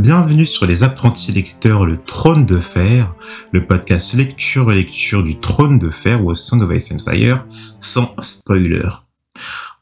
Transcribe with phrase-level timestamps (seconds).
[0.00, 3.10] Bienvenue sur Les Apprentis Lecteurs, le Trône de Fer,
[3.52, 7.44] le podcast lecture et lecture du Trône de Fer ou Song of Ice and Fire,
[7.80, 8.88] sans spoiler.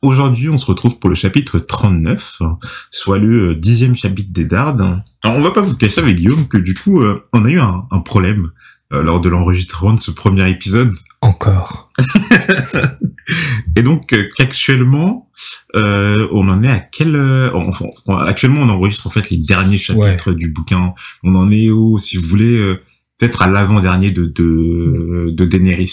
[0.02, 2.42] Aujourd'hui, on se retrouve pour le chapitre 39,
[2.90, 5.04] soit le dixième chapitre des Dardes.
[5.22, 7.60] Alors, on va pas vous cacher avec Guillaume que du coup, euh, on a eu
[7.60, 8.50] un, un problème
[8.92, 10.92] euh, lors de l'enregistrement de ce premier épisode.
[11.20, 11.90] Encore.
[13.76, 15.28] Et donc, euh, qu'actuellement,
[15.76, 17.14] euh, on en est à quel...
[17.16, 17.86] euh, enfin,
[18.26, 20.94] actuellement, on enregistre en fait les derniers chapitres du bouquin.
[21.24, 22.82] On en est au, si vous voulez, euh,
[23.18, 25.92] peut-être à l'avant-dernier de, de, de Daenerys,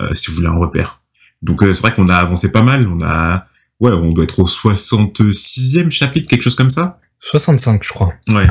[0.00, 1.02] euh, si vous voulez un repère.
[1.42, 2.88] Donc, euh, c'est vrai qu'on a avancé pas mal.
[2.88, 3.46] On a...
[3.78, 8.12] Ouais, on doit être au 66e chapitre, quelque chose comme ça 65, je crois.
[8.28, 8.46] Ouais.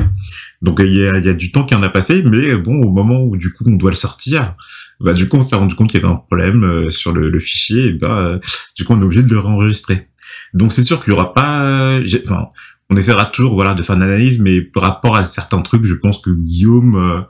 [0.62, 2.82] Donc il y a, il y a du temps qui en a passé, mais bon,
[2.82, 4.54] au moment où du coup on doit le sortir,
[5.00, 7.28] bah du coup on s'est rendu compte qu'il y avait un problème euh, sur le,
[7.28, 8.38] le fichier, et bah euh,
[8.76, 10.08] du coup on est obligé de le réenregistrer.
[10.54, 12.46] Donc c'est sûr qu'il y aura pas, enfin,
[12.90, 15.94] on essaiera toujours voilà de faire une analyse, mais par rapport à certains trucs, je
[15.94, 17.20] pense que Guillaume euh,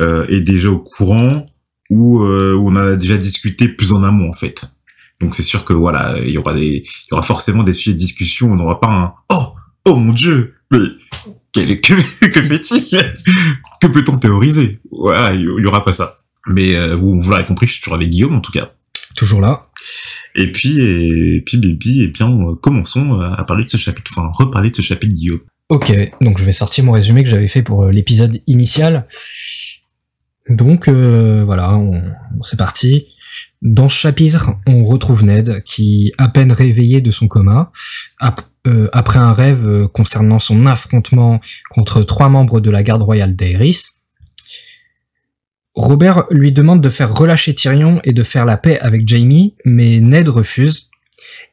[0.00, 1.46] euh, est déjà au courant
[1.90, 4.66] ou euh, on a déjà discuté plus en amont en fait.
[5.20, 7.94] Donc c'est sûr que voilà, il y aura des, il y aura forcément des sujets
[7.94, 8.52] de discussion.
[8.52, 9.54] On n'aura pas un oh
[9.86, 10.80] oh mon dieu, mais
[11.52, 11.94] quel- que,
[12.28, 12.84] que fait-il?
[13.80, 14.80] Que peut-on théoriser?
[14.90, 16.18] Voilà, il y aura pas ça.
[16.46, 18.72] Mais euh, vous, vous l'aurez compris, je suis toujours avec Guillaume en tout cas.
[19.16, 19.66] Toujours là.
[20.34, 24.30] Et puis, et, puis, Bibi, et bien, euh, commençons à parler de ce chapitre, enfin,
[24.34, 25.40] reparler de ce chapitre Guillaume.
[25.68, 29.06] Ok, donc je vais sortir mon résumé que j'avais fait pour euh, l'épisode initial.
[30.48, 31.94] Donc euh, voilà, on,
[32.38, 33.06] on- c'est parti.
[33.62, 37.72] Dans ce chapitre, on retrouve Ned qui, à peine réveillé de son coma,
[38.20, 43.02] ap- euh, après un rêve euh, concernant son affrontement contre trois membres de la garde
[43.02, 43.80] royale d'Aerys,
[45.76, 50.00] Robert lui demande de faire relâcher Tyrion et de faire la paix avec Jaime, mais
[50.00, 50.88] Ned refuse.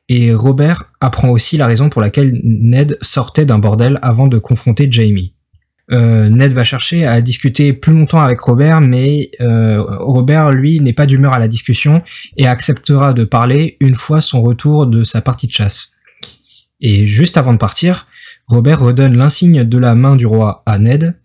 [0.07, 4.87] Et Robert apprend aussi la raison pour laquelle Ned sortait d'un bordel avant de confronter
[4.89, 5.19] Jaime.
[5.91, 10.93] Euh, Ned va chercher à discuter plus longtemps avec Robert, mais euh, Robert, lui, n'est
[10.93, 12.01] pas d'humeur à la discussion
[12.37, 15.97] et acceptera de parler une fois son retour de sa partie de chasse.
[16.79, 18.07] Et juste avant de partir,
[18.47, 21.19] Robert redonne l'insigne de la main du roi à Ned,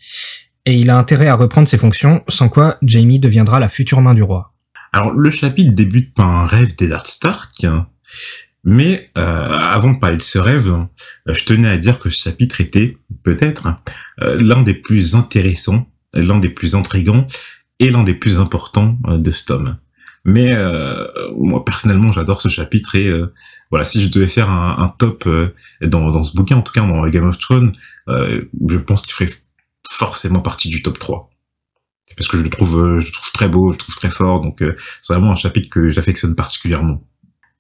[0.69, 4.13] et il a intérêt à reprendre ses fonctions, sans quoi Jaime deviendra la future main
[4.13, 4.53] du roi.
[4.93, 7.67] Alors, le chapitre débute par un rêve d'Eddard Stark,
[8.65, 10.71] mais euh, avant de parler de ce rêve,
[11.27, 13.69] je tenais à dire que ce chapitre était, peut-être,
[14.21, 17.27] euh, l'un des plus intéressants, l'un des plus intrigants
[17.81, 19.79] et l'un des plus importants euh, de ce tome.
[20.27, 20.51] Mais
[21.39, 23.11] moi, personnellement, j'adore ce chapitre et
[23.71, 25.27] voilà, si je devais faire un, top
[25.81, 27.73] dans, dans ce bouquin, en tout cas dans Game of Thrones,
[28.09, 29.31] je pense qu'il ferait
[29.89, 31.31] forcément partie du top 3
[32.17, 34.11] parce que je le trouve, euh, je le trouve très beau, je le trouve très
[34.11, 37.05] fort, donc euh, c'est vraiment un chapitre que j'affectionne particulièrement.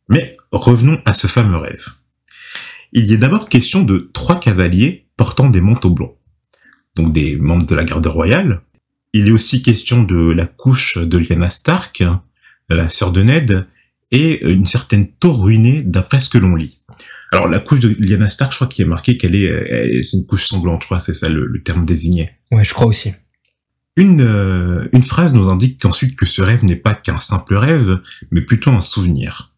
[0.08, 1.86] Mais revenons à ce fameux rêve.
[2.92, 6.16] Il y est d'abord question de trois cavaliers portant des manteaux blancs,
[6.96, 8.62] donc des membres de la garde royale.
[9.12, 12.02] Il est aussi question de la couche de Lyanna Stark,
[12.68, 13.66] la sœur de Ned,
[14.10, 16.77] et une certaine tour ruinée d'après ce que l'on lit.
[17.32, 20.16] Alors la couche de Lyanna Stark, je crois qu'il est marqué qu'elle est, elle- c'est
[20.16, 22.30] une couche sanglante, je crois, c'est ça le, le terme désigné.
[22.50, 23.12] Ouais, je crois aussi.
[23.96, 28.00] Une, euh, une phrase nous indique qu'ensuite que ce rêve n'est pas qu'un simple rêve,
[28.30, 29.54] mais plutôt un souvenir.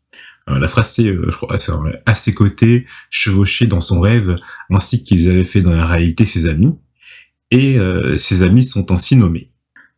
[0.49, 4.01] Euh, la phrase c'est, euh, je crois, c'est euh, à ses côtés, chevauché dans son
[4.01, 4.37] rêve,
[4.71, 6.77] ainsi qu'ils avaient fait dans la réalité ses amis,
[7.51, 9.53] et euh, ses amis sont ainsi nommés.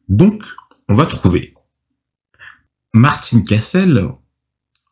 [0.09, 0.43] Donc,
[0.89, 1.55] on va trouver
[2.93, 4.09] Martin Cassel,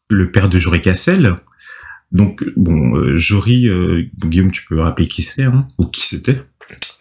[0.08, 1.36] le père de Jory Cassel.
[2.12, 6.42] Donc, bon, euh, Jory, euh, Guillaume, tu peux rappeler qui c'est, hein, ou qui c'était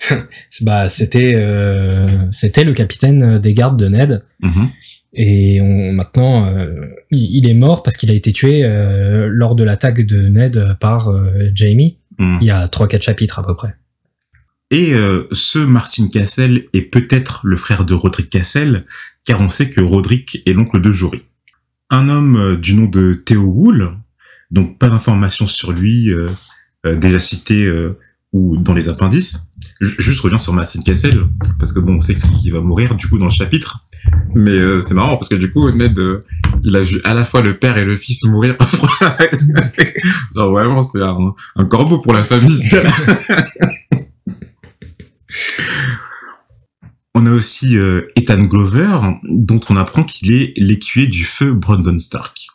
[0.62, 4.24] Bah, c'était euh, c'était le capitaine des gardes de Ned.
[4.42, 4.70] Mhm.
[5.14, 9.56] Et on, maintenant, euh, il, il est mort parce qu'il a été tué euh, lors
[9.56, 11.12] de l'attaque de Ned par
[11.53, 11.97] Jamie.
[12.20, 12.38] Mhm.
[12.41, 13.76] Il y a 3-4 chapitres à peu près.
[14.72, 18.86] Et euh, ce Martin Cassel est peut-être le frère de Roderick Cassel,
[19.26, 21.24] car on sait que Roderick est l'oncle de Jory.
[21.90, 23.97] Un homme du nom de Theo Wool,
[24.51, 26.29] donc pas d'informations sur lui, euh,
[26.85, 27.97] euh, déjà cité euh,
[28.34, 29.47] ou dans les appendices.
[29.81, 31.25] Ju- Juste reviens sur Martin Cassel,
[31.59, 33.84] parce que bon, on sait qu'il va mourir du coup dans le chapitre.
[34.34, 35.99] Mais c'est marrant parce que du coup, Ned,
[36.63, 38.55] il a vu à la fois le père et le fils mourir.
[40.35, 41.17] Genre vraiment, c'est un,
[41.57, 42.61] un corbeau pour la famille.
[47.16, 47.78] On a aussi
[48.16, 48.99] Ethan Glover,
[49.29, 52.47] dont on apprend qu'il est l'écuyer du feu Brandon Stark.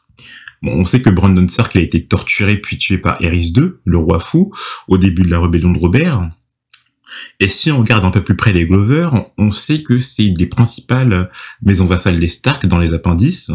[0.65, 3.99] Bon, on sait que Brandon Stark a été torturé puis tué par Eris II, le
[3.99, 4.51] roi fou,
[4.89, 6.31] au début de la rébellion de Robert.
[7.39, 10.35] Et si on regarde un peu plus près les Glover, on sait que c'est une
[10.35, 11.31] des principales
[11.61, 13.53] maisons vassales des Stark dans les appendices.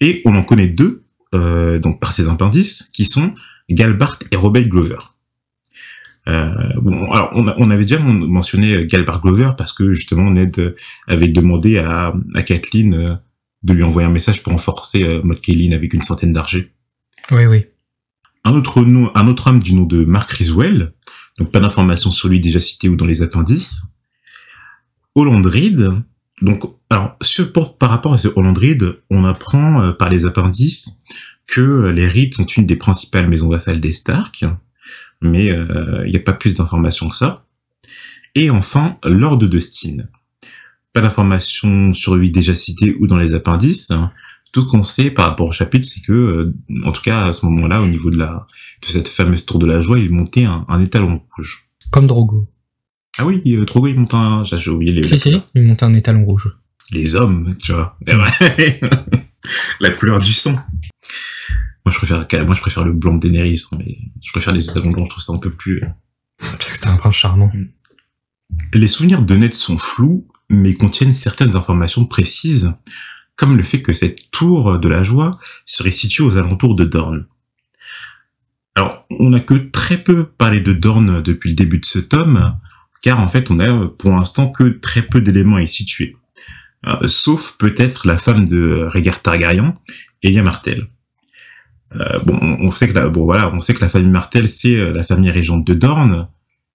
[0.00, 3.34] Et on en connaît deux, euh, donc par ces appendices, qui sont
[3.68, 4.98] Galbart et Robert Glover.
[6.26, 6.50] Euh,
[6.80, 10.76] bon, alors on, avait déjà mentionné Galbert Glover parce que justement Ned
[11.06, 13.14] avait demandé à, à Kathleen euh,
[13.62, 16.72] de lui envoyer un message pour renforcer euh, Maud Kaylin avec une centaine d'argés.
[17.30, 17.66] Oui, oui.
[18.44, 20.92] Un autre nom, un autre homme du nom de Mark Riswell,
[21.38, 23.82] donc pas d'informations sur lui déjà cité ou dans les appendices.
[25.14, 25.92] Holland Reed,
[26.40, 30.26] donc alors sur, pour, par rapport à ce Holland Reed, on apprend euh, par les
[30.26, 31.00] appendices
[31.46, 34.44] que euh, les Reed sont une des principales maisons vassales des Stark,
[35.20, 37.44] mais euh, il n'y a pas plus d'informations que ça.
[38.34, 40.04] Et enfin, Lord Dustin.
[40.98, 43.92] Pas d'informations sur lui déjà cité ou dans les appendices.
[44.50, 46.54] Tout ce qu'on sait par rapport au chapitre, c'est que, euh,
[46.84, 48.48] en tout cas à ce moment-là, au niveau de la
[48.82, 51.68] de cette fameuse tour de la joie, il montait un, un étalon rouge.
[51.92, 52.48] Comme Drogo.
[53.18, 54.42] Ah oui, euh, Drogo il monte un...
[54.42, 56.52] J'ai oublié les, Si, si, il monte un étalon rouge.
[56.90, 57.96] les hommes, tu vois.
[58.04, 58.80] Ouais.
[59.80, 60.56] la couleur du sang.
[61.86, 64.68] Moi je préfère moi je préfère le blanc de Daenerys, hein, mais je préfère les
[64.68, 65.80] étalons blancs, je trouve ça un peu plus
[66.40, 67.52] Parce que t'es un prince charmant.
[68.74, 72.74] Les souvenirs de Ned sont flous, mais contiennent certaines informations précises,
[73.36, 77.26] comme le fait que cette tour de la joie serait située aux alentours de Dorne.
[78.74, 82.56] Alors, on n'a que très peu parlé de Dorne depuis le début de ce tome,
[83.02, 86.16] car en fait, on a pour l'instant que très peu d'éléments à y situer.
[86.86, 89.74] Euh, sauf peut-être la femme de Rhaegar Targaryen,
[90.22, 90.86] Elia Martell.
[91.96, 95.02] Euh, bon, on sait que la, on sait que la famille Martell c'est euh, la
[95.02, 96.28] famille régente de Dorne,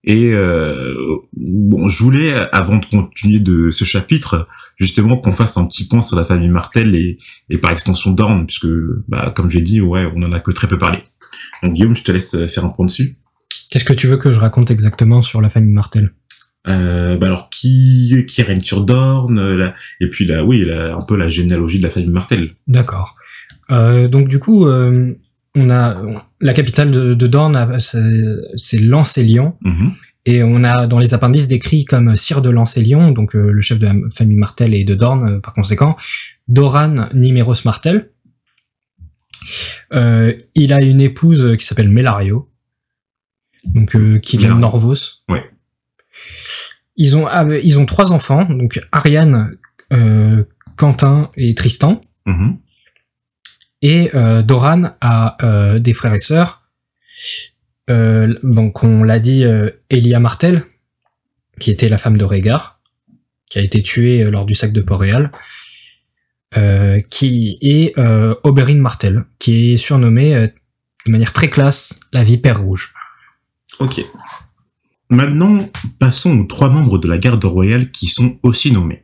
[0.04, 0.94] et euh,
[1.34, 4.48] bon, je voulais, avant de continuer de ce chapitre,
[4.78, 7.18] justement qu'on fasse un petit point sur la famille Martel et,
[7.50, 8.68] et par extension Dorne, puisque,
[9.08, 11.00] bah, comme j'ai dit, ouais, on en a que très peu parlé.
[11.62, 13.18] Donc Guillaume, je te laisse faire un point dessus.
[13.72, 16.12] Qu'est-ce que tu veux que je raconte exactement sur la famille Martel?
[16.68, 21.02] Euh, bah alors, qui qui règne sur Dorne, la- et puis là, oui, la- un
[21.02, 22.52] peu la généalogie de la famille Martel.
[22.68, 23.16] D'accord.
[23.72, 25.14] Euh, donc du coup, euh,
[25.56, 26.02] on a
[26.42, 29.92] la capitale de, de Dorne, c'est Lancélian, Mhm.
[30.26, 33.78] et on a dans les appendices décrit comme sire de Lancélian, donc euh, le chef
[33.80, 35.96] de la famille Martel et de Dorne euh, par conséquent,
[36.48, 38.10] Doran Niméros Martel.
[39.94, 42.50] Euh, il a une épouse qui s'appelle Melario,
[43.66, 44.60] donc qui vient de.
[44.62, 45.22] Norvos.
[45.30, 45.44] Ouais.
[46.96, 47.28] Ils ont
[47.64, 49.56] ils ont trois enfants, donc Ariane,
[50.78, 52.00] Quentin et Tristan.
[52.26, 52.58] Mhm.
[53.84, 56.64] Et euh, Doran a euh, des frères et sœurs.
[57.90, 59.44] Euh, donc on l'a dit,
[59.90, 60.64] Elia Martel,
[61.60, 62.80] qui était la femme de Rhaegar,
[63.50, 65.32] qui a été tuée lors du sac de Port-Réal,
[66.56, 67.96] euh, qui est
[68.76, 70.34] Martel, qui est surnommée
[71.06, 72.94] de manière très classe la Vipère Rouge.
[73.80, 74.02] Ok.
[75.10, 75.70] Maintenant,
[76.00, 79.03] passons aux trois membres de la garde royale qui sont aussi nommés.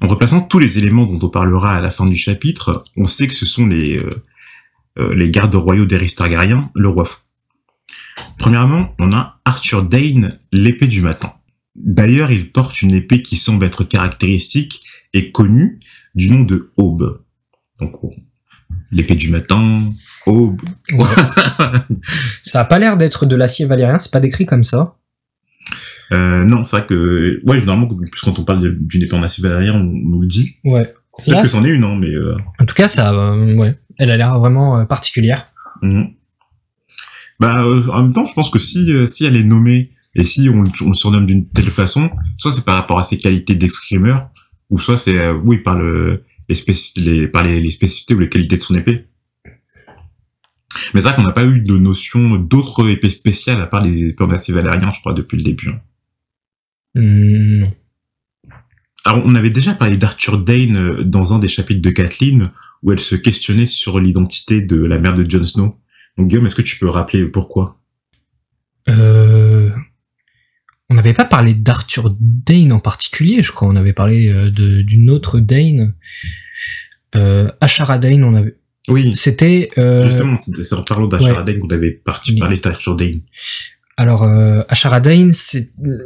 [0.00, 3.26] En replaçant tous les éléments dont on parlera à la fin du chapitre, on sait
[3.26, 4.24] que ce sont les, euh,
[4.98, 7.18] euh, les gardes royaux d'Eris Targaryen, le roi fou.
[8.38, 11.34] Premièrement, on a Arthur Dane, l'épée du matin.
[11.74, 14.82] D'ailleurs, il porte une épée qui semble être caractéristique
[15.14, 15.80] et connue
[16.14, 17.22] du nom de Aube.
[17.80, 17.92] Donc,
[18.90, 19.82] l'épée du matin,
[20.26, 20.60] Aube.
[22.42, 24.96] Ça a pas l'air d'être de l'acier valérien, c'est pas décrit comme ça.
[26.12, 29.42] Euh, non, c'est vrai que, ouais, généralement, plus quand on parle d'une épée en acier
[29.42, 30.56] valérien, on nous le dit.
[30.64, 30.92] Ouais.
[31.26, 34.10] Peut-être que c'en est une, hein, mais euh, en tout cas, ça, euh, ouais, elle
[34.10, 35.48] a l'air vraiment euh, particulière.
[35.82, 36.10] mhm.
[37.40, 40.48] bah, euh, en même temps, je pense que si si elle est nommée et si
[40.48, 44.30] on, on le surnomme d'une telle façon, soit c'est par rapport à ses qualités d'escrimeur,
[44.70, 46.56] ou soit c'est euh, oui par le les,
[46.96, 49.06] les par les, les spécificités ou les qualités de son épée.
[50.94, 54.10] Mais c'est vrai qu'on n'a pas eu de notion d'autres épées spéciales à part les
[54.10, 55.70] épées en acier valérien, je crois, depuis le début.
[56.94, 57.72] Hmm, non.
[59.04, 62.50] Alors, on avait déjà parlé d'Arthur Dane euh, dans un des chapitres de Kathleen,
[62.82, 65.80] où elle se questionnait sur l'identité de la mère de Jon Snow.
[66.16, 67.80] Donc, Guillaume, est-ce que tu peux rappeler pourquoi?
[68.88, 69.70] Euh,
[70.90, 73.68] on n'avait pas parlé d'Arthur Dane en particulier, je crois.
[73.68, 75.94] On avait parlé euh, d'une autre Dane.
[77.14, 78.56] Euh, Ashara Dane, on avait.
[78.88, 79.70] Oui, C'était.
[79.76, 81.44] euh, justement, c'est en parlant d'Ashara ouais.
[81.44, 83.20] Dane qu'on avait parti, parlé d'Arthur Dane.
[83.98, 84.62] Alors, euh,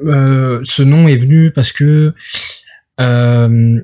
[0.07, 2.15] euh, ce nom est venu parce que
[2.99, 3.81] euh,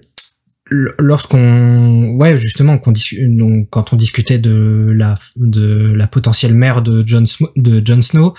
[0.70, 8.34] lorsqu'on, ouais, justement, quand on discutait de la potentielle mère de Jon Snow,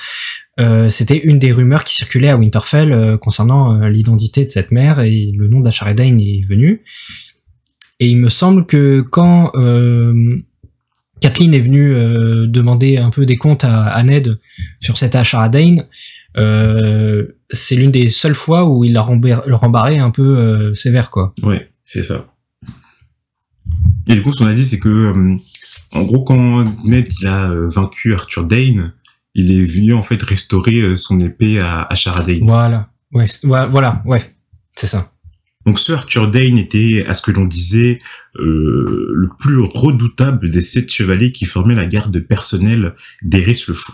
[0.59, 5.31] euh, c'était une des rumeurs qui circulait à Winterfell concernant l'identité de cette mère et
[5.37, 6.81] le nom d'Ashara Dane est venu.
[7.99, 9.51] Et il me semble que quand
[11.21, 14.39] Kathleen est venue euh, demander un peu des comptes à, à Ned
[14.79, 15.85] sur cette Ashara Dane,
[16.37, 21.33] euh, c'est l'une des seules fois où il l'a rembarré un peu euh, sévère, quoi.
[21.43, 22.27] Ouais, c'est ça.
[24.07, 25.35] Et du coup, ce qu'on a dit, c'est que,
[25.91, 28.93] en gros, quand Ned il a vaincu Arthur Dane,
[29.35, 32.39] il est venu en fait restaurer son épée à, à Sharadane.
[32.43, 32.89] Voilà.
[33.11, 34.23] Ouais, voilà, ouais.
[34.75, 35.11] C'est ça.
[35.69, 37.99] Donc ce Arthur Dane était, à ce que l'on disait,
[38.39, 43.93] euh, le plus redoutable des sept chevaliers qui formaient la garde personnelle d'Eris le Fou.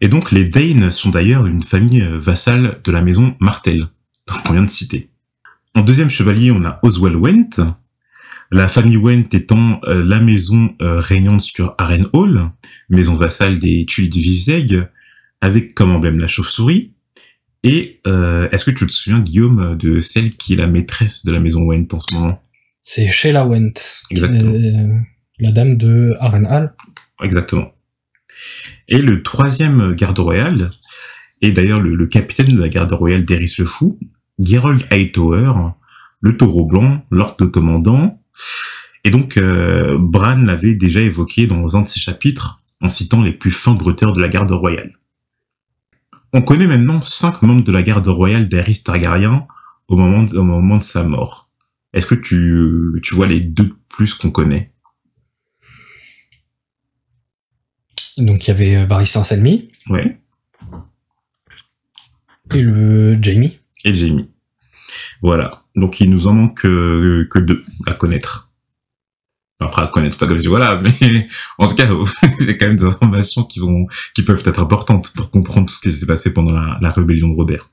[0.00, 3.88] Et donc les Dane sont d'ailleurs une famille euh, vassale de la maison Martel,
[4.44, 5.10] qu'on vient de citer.
[5.74, 7.74] En deuxième chevalier, on a Oswald Went,
[8.52, 12.52] la famille Went étant euh, la maison régnante sur Harrenhal,
[12.90, 14.88] maison vassale des Tuiles du Vivzeg,
[15.40, 16.92] avec comme emblème la chauve-souris,
[17.62, 21.32] et euh, est-ce que tu te souviens, Guillaume, de celle qui est la maîtresse de
[21.32, 22.42] la maison Went en ce moment?
[22.82, 23.74] C'est Sheila Went.
[24.10, 25.02] Exactement.
[25.38, 26.74] la dame de Harrenhal.
[27.22, 27.72] Exactement.
[28.88, 30.70] Et le troisième garde royal,
[31.42, 33.98] et d'ailleurs le, le capitaine de la garde royale d'Eris le Fou,
[34.38, 35.52] Gerold Hightower,
[36.20, 38.22] le taureau blanc, l'ordre commandant.
[39.04, 43.32] Et donc, euh, Bran l'avait déjà évoqué dans un de ses chapitres, en citant les
[43.32, 44.92] plus fins bruteurs de la garde royale.
[46.32, 49.46] On connaît maintenant cinq membres de la garde royale d'Aerys Targaryen
[49.88, 51.50] au moment de, au moment de sa mort.
[51.92, 54.72] Est-ce que tu, tu vois les deux de plus qu'on connaît?
[58.18, 60.20] Donc il y avait euh, Barristan Selmy Ouais.
[62.54, 63.58] et le Jamie.
[63.84, 64.30] et Jamie.
[65.22, 65.64] Voilà.
[65.74, 68.49] Donc il nous en manque que, que deux à connaître.
[69.60, 71.88] Après à connaître, pas comme si voilà, mais en tout cas,
[72.40, 75.82] c'est quand même des informations qui sont qui peuvent être importantes pour comprendre tout ce
[75.82, 77.70] qui s'est passé pendant la, rébellion de Robert.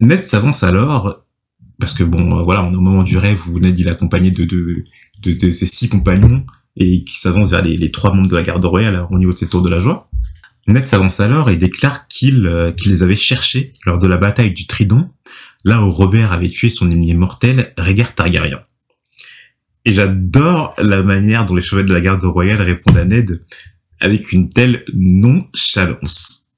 [0.00, 1.24] Ned s'avance alors
[1.80, 3.90] parce que bon, euh, voilà, on est au moment du rêve où Ned il est
[3.90, 4.84] accompagné de de,
[5.22, 6.46] de, ses six compagnons
[6.76, 9.48] et qui s'avance vers les, trois membres de la garde royale au niveau de ses
[9.48, 10.08] tours de la joie.
[10.68, 14.54] Ned s'avance alors et déclare qu'il euh, qu'il les avait cherchés lors de la bataille
[14.54, 15.12] du Trident,
[15.64, 18.60] là où Robert avait tué son ennemi mortel, Rhaegar Targaryen.
[19.84, 23.42] Et j'adore la manière dont les chevaliers de la garde royale répondent à Ned
[24.00, 26.52] avec une telle nonchalance.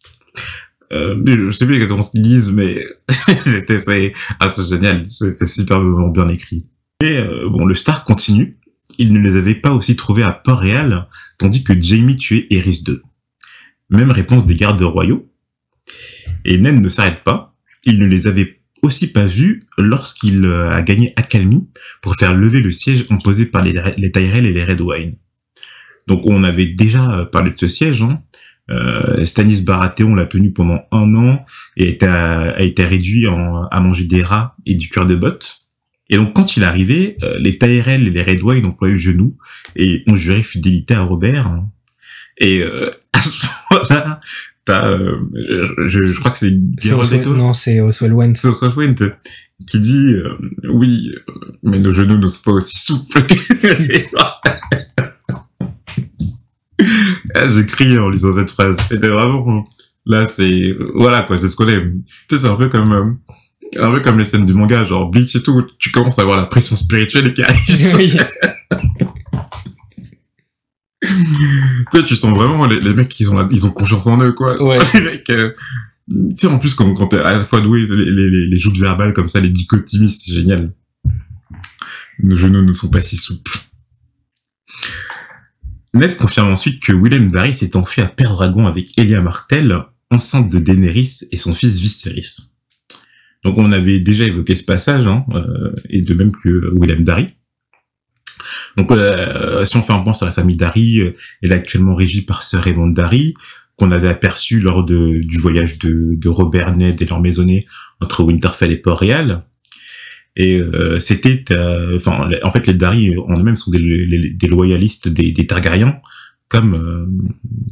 [0.92, 2.84] Euh, je sais plus exactement ce qu'ils disent, mais
[3.44, 6.66] c'était c'est ah, génial, c'est superbement bien écrit.
[7.02, 8.58] Et euh, bon, le Stark continue.
[8.98, 11.08] Il ne les avait pas aussi trouvés à Port-Réal,
[11.38, 12.98] tandis que Jamie tuait Eris II.
[13.88, 15.30] Même réponse des gardes royaux.
[16.44, 17.54] Et Ned ne s'arrête pas.
[17.84, 21.68] Il ne les avait aussi pas vus lorsqu'il euh, a gagné Accalmie
[22.02, 25.16] pour faire lever le siège imposé par les, les Tyrell et les Redwine.
[26.06, 28.02] Donc on avait déjà euh, parlé de ce siège.
[28.02, 28.22] Hein.
[28.70, 31.44] Euh, Stanis Baratheon l'a tenu pendant un an
[31.76, 35.56] et a, a été réduit en, à manger des rats et du cœur de botte.
[36.08, 36.64] Et donc quand il
[37.22, 39.36] euh, les Tyrell et les Redwine ont ployé le genou
[39.76, 41.46] et ont juré fidélité à Robert.
[41.46, 41.70] hein.
[42.42, 42.62] Et
[44.64, 45.16] t'as, euh,
[45.86, 48.34] je, je crois que c'est Leto, non, c'est Oswald Went.
[48.36, 49.12] c'est Oswald Went,
[49.66, 50.36] qui dit euh,
[50.72, 53.22] oui, euh, mais nos genoux ne sont pas aussi souples.
[57.34, 58.78] Ah, J'ai crié en lisant cette phrase.
[58.88, 59.64] C'était vraiment
[60.06, 62.02] là, c'est voilà quoi, c'est ce qu'on aime.
[62.02, 65.08] Tu sais, c'est un peu comme euh, un peu comme les scènes du manga, genre
[65.10, 65.62] Bleach et tout.
[65.78, 68.26] Tu commences à avoir la pression spirituelle qui arrive.
[71.92, 74.20] Tu sais, tu sens vraiment les, les mecs qui ont la- ils ont confiance en
[74.22, 74.62] eux quoi.
[74.62, 74.78] Ouais.
[74.94, 75.52] les mecs, euh,
[76.10, 78.58] tu sais, en plus, quand, quand t'es à la fois doué, les, les, les, les
[78.58, 80.72] joutes verbales comme ça, les dichotomies, c'est génial.
[82.22, 83.58] Nos genoux ne sont pas si souples.
[85.94, 89.74] Ned confirme ensuite que Willem Varys s'est enfui à Père-Dragon avec Elia Martell,
[90.10, 92.52] enceinte de Daenerys et son fils Viserys.
[93.44, 97.34] Donc on avait déjà évoqué ce passage, hein, euh, et de même que Willem Darry.
[98.76, 101.94] Donc euh, si on fait un point sur la famille Darry, euh, elle est actuellement
[101.94, 103.34] régie par Sir Raymond Darry,
[103.80, 107.66] qu'on avait aperçu lors de, du voyage de, Robert Ned et leur maisonnée
[108.00, 109.42] entre Winterfell et Port-Réal.
[110.36, 115.46] Et euh, c'était, euh, enfin, en fait, les Darry en eux-mêmes sont des, loyalistes des,
[115.46, 116.00] Targaryens,
[116.48, 117.06] comme euh,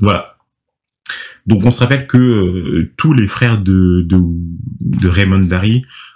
[0.01, 0.39] voilà.
[1.47, 4.19] Donc, on se rappelle que euh, tous les frères de de,
[4.81, 5.47] de Raymond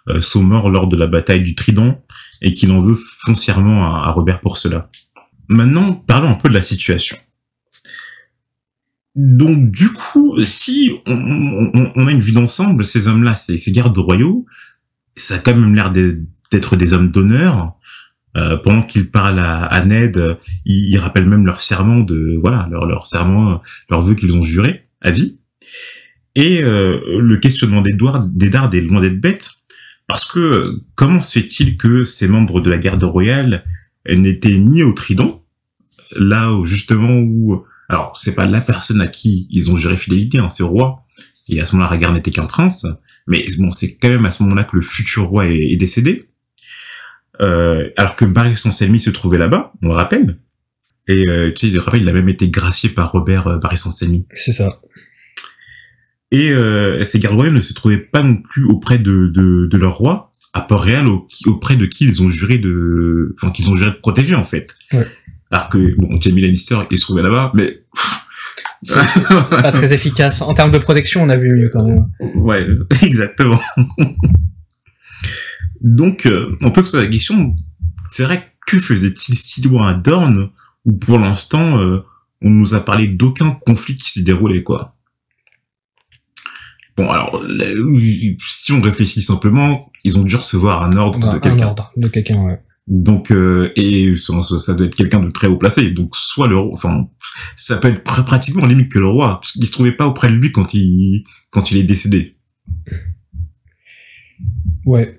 [0.08, 2.02] euh, sont morts lors de la bataille du Trident
[2.42, 4.90] et qu'il en veut foncièrement à, Robert pour cela.
[5.48, 7.16] Maintenant, parlons un peu de la situation.
[9.14, 14.44] Donc du coup, si on, a une vue d'ensemble, ces hommes-là, ces, gardes royaux,
[15.16, 17.74] ça a quand même l'air d'être des hommes d'honneur.
[18.34, 23.06] Euh, pendant qu'ils parlent à, Ned, ils, rappellent même leur serment de voilà leur leur
[23.06, 25.38] serment, leur vœu qu'ils ont juré à vie.
[26.34, 29.50] Et euh, le questionnement d'Edward, d'Eddard est loin d'être bête,
[30.06, 33.64] parce que comment se fait-il que ces membres de la garde royale
[34.08, 35.44] n'étaient ni au Trident,
[36.16, 40.38] là où justement où alors, c'est pas la personne à qui ils ont juré fidélité,
[40.38, 41.04] hein, c'est au roi.
[41.50, 42.86] Et à ce moment-là, Rhaegar n'était qu'un prince.
[43.26, 46.30] Mais bon, c'est quand même à ce moment-là que le futur roi est, décédé.
[47.42, 50.38] Euh, alors que Barry Selmy se trouvait là-bas, on le rappelle.
[51.06, 53.76] Et euh, tu sais, je rappelle, il a même été gracié par Robert euh, Barry
[53.76, 54.26] Selmy.
[54.34, 54.80] C'est ça.
[56.32, 59.78] Et euh, ces gardes royaux ne se trouvaient pas non plus auprès de, de, de
[59.78, 61.06] leur roi, à Port-Réal,
[61.46, 64.74] auprès de qui ils ont juré de, enfin qu'ils ont juré de protéger en fait.
[64.92, 65.06] Ouais.
[65.50, 67.82] Alors que bon, Jamie Lannister il se trouvait là-bas, mais
[68.82, 68.96] C'est
[69.50, 70.42] pas très efficace.
[70.42, 72.06] En termes de protection, on a vu mieux quand même.
[72.34, 72.66] ouais,
[73.02, 73.60] exactement.
[75.80, 77.54] Donc, euh, on peut se poser la question,
[78.10, 80.50] c'est vrai, que faisait-il si loin à Dorne,
[80.84, 82.00] où pour l'instant, euh,
[82.40, 84.96] on nous a parlé d'aucun conflit qui s'est déroulé, quoi?
[86.96, 87.66] Bon, alors, là,
[88.48, 91.66] si on réfléchit simplement, ils ont dû recevoir un ordre de un quelqu'un.
[91.68, 92.60] ordre de quelqu'un, ouais.
[92.88, 95.92] Donc, euh, et ça, doit être quelqu'un de très haut placé.
[95.92, 97.06] Donc, soit le roi, enfin,
[97.56, 100.28] ça peut être pr- pratiquement limite que le roi, parce qu'il se trouvait pas auprès
[100.28, 102.36] de lui quand il, quand il est décédé.
[104.84, 105.18] Ouais.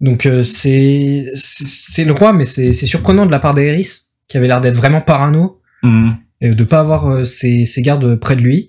[0.00, 3.88] Donc euh, c'est c'est le roi, mais c'est surprenant de la part d'Aerys,
[4.28, 8.16] qui avait l'air d'être vraiment parano, Hum, et de pas avoir euh, ses, ses gardes
[8.18, 8.68] près de lui.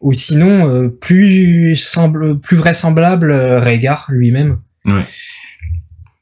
[0.00, 4.58] Ou sinon, euh, plus semble, plus vraisemblable, euh, Rhaegar lui-même.
[4.86, 5.04] Ouais.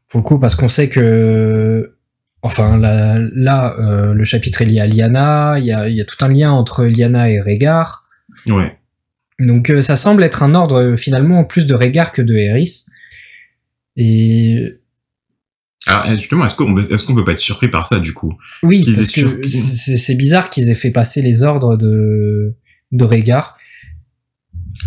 [0.09, 1.95] Pour le coup, parce qu'on sait que,
[2.43, 6.01] enfin là, là euh, le chapitre est lié à Lyanna, il y a, il y
[6.01, 8.09] a tout un lien entre Lyanna et Rhaegar.
[8.49, 8.79] Ouais.
[9.39, 12.87] Donc euh, ça semble être un ordre euh, finalement plus de Rhaegar que de Aerys.
[13.97, 14.79] Et
[15.87, 18.37] Alors, euh, justement, est-ce qu'on est-ce qu'on peut pas être surpris par ça, du coup?
[18.63, 22.55] oui, parce que c'est bizarre qu'ils aient fait passer les ordres de
[22.91, 23.58] de Rhaegar.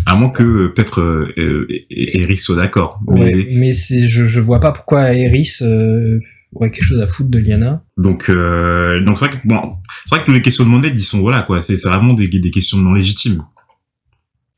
[0.06, 3.00] À moins que, euh, peut-être, euh, euh, Eric soit d'accord.
[3.08, 6.18] Mais, Ouais, mais c'est je je vois pas pourquoi Aerys euh,
[6.54, 7.82] aurait quelque chose à foutre de Lyanna.
[7.96, 9.60] donc, euh, donc c'est vrai que, bon,
[10.06, 12.50] c'est vrai que les questionnements d'aide, ils sont, voilà, quoi, c'est c'est vraiment des, des
[12.50, 13.42] questionnements légitimes.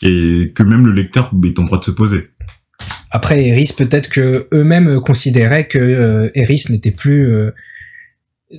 [0.03, 2.31] Et que même le lecteur est en droit de se poser.
[3.11, 7.29] Après Aerys, peut-être que eux-mêmes considéraient que euh, Aerys n'était plus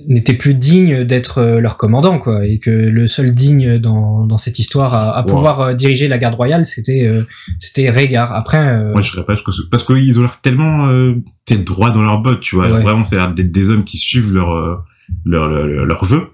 [0.08, 4.38] n'était plus digne d'être euh, leur commandant quoi et que le seul digne dans, dans
[4.38, 5.28] cette histoire à, à Wow.
[5.28, 7.22] pouvoir euh, diriger la garde royale c'était euh,
[7.58, 10.88] c'était Rhaegar après euh, Moi, je serais pas, parce que, parce qu'ils ont l'air tellement,
[10.88, 12.70] euh, tête droit dans leurs bottes, tu vois.
[12.70, 12.82] Ouais.
[12.82, 14.76] Vraiment, c'est d'être des hommes qui suivent leur, euh,
[15.24, 16.30] leur, leur, leur, leur vœu.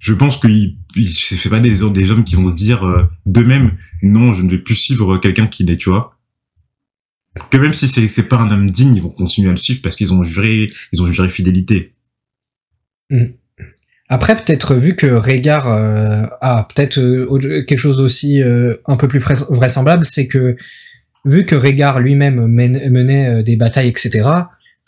[0.00, 0.48] Je pense que
[0.96, 3.72] c'est pas des, des hommes qui vont se dire, euh, d'eux-mêmes,
[4.02, 6.14] non, je ne vais plus suivre quelqu'un qui l'est, tu vois.
[7.50, 9.80] Que même si c'est, c'est pas un homme digne, ils vont continuer à le suivre
[9.82, 11.94] parce qu'ils ont juré, ils ont juré fidélité.
[14.08, 19.08] Après peut-être vu que Rhaegar euh, a peut-être euh, quelque chose d'aussi euh, un peu
[19.08, 20.56] plus vrais- vraisemblable c'est que
[21.24, 24.28] vu que Rhaegar lui-même menait euh, des batailles etc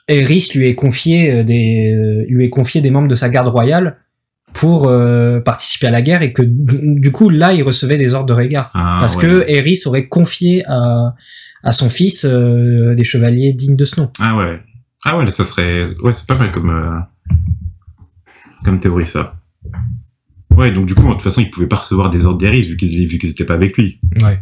[0.08, 3.48] Aerys lui est confié euh, des euh, lui est confié des membres de sa garde
[3.48, 3.96] royale
[4.52, 8.26] pour euh, participer à la guerre et que du coup là il recevait des ordres
[8.26, 9.22] de Rhaegar Ah, parce ouais.
[9.22, 11.14] que Aerys aurait confié à
[11.62, 14.08] à son fils euh, des chevaliers dignes de ce nom.
[14.18, 14.58] Ah ouais.
[15.04, 16.98] Ah ouais, ça serait, ouais, c'est pas mal comme, euh,
[18.64, 19.40] comme théorie, ça.
[20.56, 22.76] Ouais, donc du coup, de toute façon, ils pouvaient pas recevoir des ordres d'Eris vu
[22.76, 24.00] qu'ils, vu qu'ils étaient pas avec lui.
[24.20, 24.40] Ouais.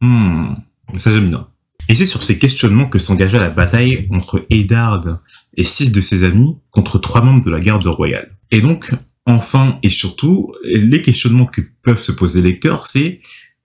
[0.00, 0.54] Hmm,
[0.96, 1.48] ça j'aime bien.
[1.88, 5.20] Et c'est sur ces questionnements que s'engagea la bataille entre Eddard
[5.56, 8.36] et six de ses amis contre trois membres de la garde royale.
[8.50, 8.90] Et donc,
[9.26, 13.20] enfin et surtout, les questionnements que peuvent se poser les lecteurs, c'est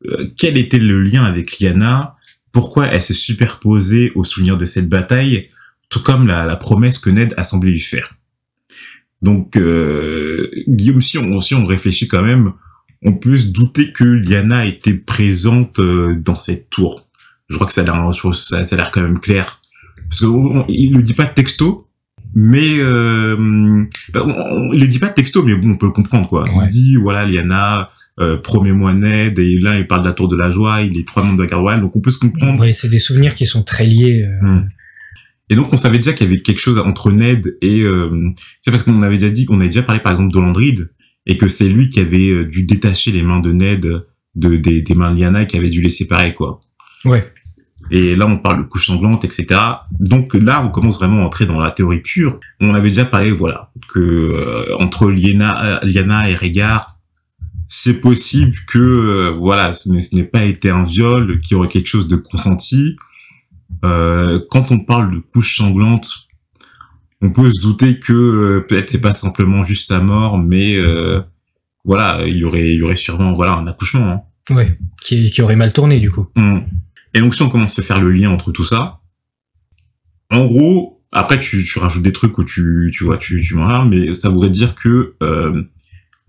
[0.08, 2.16] euh, quel était le lien avec Lyanna,
[2.52, 5.50] pourquoi elle se superposait au souvenir de cette bataille,
[5.90, 8.16] tout comme la, la promesse que Ned a semblé lui faire.
[9.22, 12.54] Donc, euh, Guillaume, si on, si on réfléchit quand même,
[13.04, 17.06] on peut se douter que Lyanna était présente euh, dans cette tour.
[17.50, 19.62] Je crois que ça a l'air, ça, ça a l'air quand même clair.
[20.10, 20.30] Parce qu'il
[20.70, 21.88] il le dit pas texto,
[22.36, 23.36] mais euh,
[24.14, 26.44] ben, on, on- il le dit pas texto, mais bon, on peut le comprendre quoi.
[26.44, 26.66] Ouais.
[26.66, 30.36] Il dit voilà, Lyanna, euh, promets-moi Ned, et là il parle de la tour de
[30.36, 32.60] la joie, il est trois membres de la royale, donc on peut se comprendre.
[32.62, 34.24] Oui, c'est des souvenirs qui sont très liés.
[34.24, 34.68] euh, Hmm.
[35.50, 38.30] Et donc on savait déjà qu'il y avait quelque chose entre Ned et euh,
[38.62, 40.92] c'est parce qu'on avait déjà dit qu'on avait déjà parlé par exemple d'Olandride
[41.26, 44.82] et que c'est lui qui avait euh, dû détacher les mains de Ned de des,
[44.84, 46.62] des mains de Lyanna et qui avait dû les séparer quoi.
[47.06, 47.32] Ouais.
[47.90, 49.60] Et là on parle de couche sanglante etc.
[50.00, 52.40] Donc là on commence vraiment à entrer dans la théorie pure.
[52.60, 57.00] On avait déjà parlé voilà que euh, entre Lyanna, Lyanna et Rhaegar
[57.70, 61.88] c'est possible que euh, voilà ce n'est pas été un viol, qu'il y aurait quelque
[61.88, 62.98] chose de consenti.
[63.86, 66.10] Euh, quand on parle de couche sanglante,
[67.22, 71.22] on peut se douter que euh, peut-être c'est pas simplement juste sa mort, mais euh,
[71.86, 74.08] voilà, il y aurait, il y aurait sûrement voilà un accouchement.
[74.10, 74.22] Hein.
[74.56, 74.78] Ouais.
[75.02, 76.28] Qui, qui aurait mal tourné du coup.
[76.36, 76.60] Mm.
[77.14, 79.00] Et donc si on commence à faire le lien entre tout ça,
[80.32, 83.86] en gros, après tu, tu rajoutes des trucs où tu, tu vois, tu, tu m'en
[83.86, 85.64] mais ça voudrait dire que euh,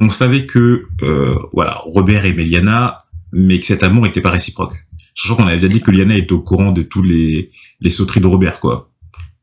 [0.01, 4.87] on savait que euh, voilà, Robert et Meliana, mais que cet amour n'était pas réciproque.
[5.23, 8.21] Sachant qu'on avait déjà dit que Liana était au courant de tous les, les sauteries
[8.21, 8.91] de Robert, quoi.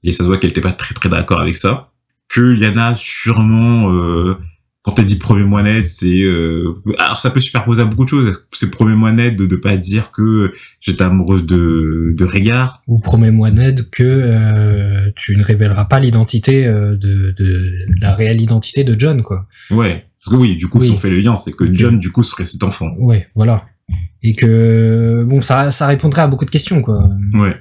[0.03, 1.91] Et ça se voit qu'elle était pas très très d'accord avec ça.
[2.29, 4.35] Que Liana, sûrement, euh,
[4.81, 8.47] quand elle dit premier Ned, c'est euh, alors ça peut superposer à beaucoup de choses.
[8.53, 12.81] C'est premier Ned de ne pas dire que j'étais amoureuse de de Régard?
[12.87, 18.41] Ou promets-moi Ned que euh, tu ne révéleras pas l'identité euh, de, de la réelle
[18.41, 19.45] identité de John quoi.
[19.71, 20.05] Ouais.
[20.23, 20.87] Parce que oui, du coup, Oui.
[20.87, 21.71] si on fait le lien, c'est que.
[21.71, 22.95] John, du coup, serait cet enfant.
[22.97, 23.65] Ouais, voilà.
[24.23, 27.07] Et que bon, ça ça répondrait à beaucoup de questions quoi.
[27.33, 27.55] Ouais.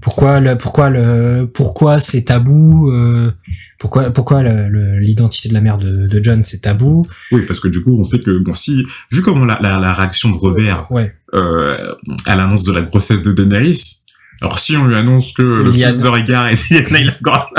[0.00, 3.32] Pourquoi le pourquoi le pourquoi c'est tabou euh,
[3.78, 7.04] pourquoi pourquoi l'identité de la mère de, de John c'est tabou?
[7.32, 9.92] Oui, parce que du coup, on sait que bon, si vu comment la, la, la
[9.92, 11.94] réaction de Robert ouais euh,
[12.26, 13.99] à l'annonce de la grossesse de Daenerys.
[14.42, 17.52] Alors si on lui annonce que le fils de Rhaegar est il a encore...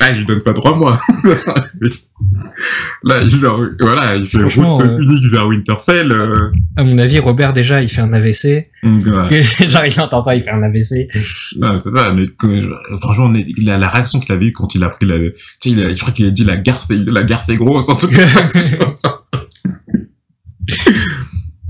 [0.00, 0.98] Là, il lui donne pas trois mois.
[3.04, 3.36] Là, il,
[3.80, 6.12] voilà, il fait route euh, unique vers Winterfell.
[6.12, 9.42] Euh, à mon avis Robert déjà il fait un AVC donc, voilà.
[9.68, 11.08] genre il entend ça il fait un AVC
[11.56, 12.24] Non, c'est ça, mais
[13.00, 15.18] franchement, on est- la, réaction qu'il avait eu quand il a pris la...
[15.18, 17.56] Tu sais, il a- je crois qu'il a dit la gare, c'est la gare, c'est
[17.56, 18.26] gros, en tout cas.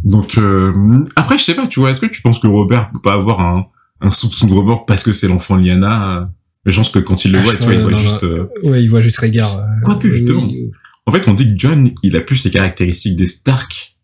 [0.05, 0.73] Donc, euh,
[1.17, 3.41] après, je sais pas, tu vois, est-ce que tu penses que Robert peut pas avoir
[3.41, 3.67] un,
[4.03, 6.25] un soupçon de remords parce que c'est l'enfant de Lyanna euh,
[6.67, 8.25] Je pense que quand il le Ah, voit, je tu vois, il voit non, juste...
[8.25, 10.43] euh, ouais il voit juste Régard euh, Quoique, justement.
[10.45, 10.71] oui,
[11.07, 13.97] En fait, on dit que John, il a plus les caractéristiques des Stark.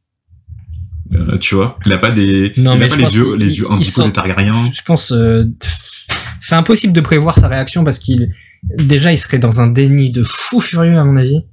[1.14, 3.70] Euh, tu vois, il a pas des, Non, il a pas les yeux, les yeux
[3.70, 4.70] indicaux des Targaryens.
[4.74, 5.44] je pense euh,
[6.40, 8.30] c'est impossible de prévoir sa réaction parce qu'il
[8.76, 11.44] déjà il serait dans un déni de fou furieux à mon avis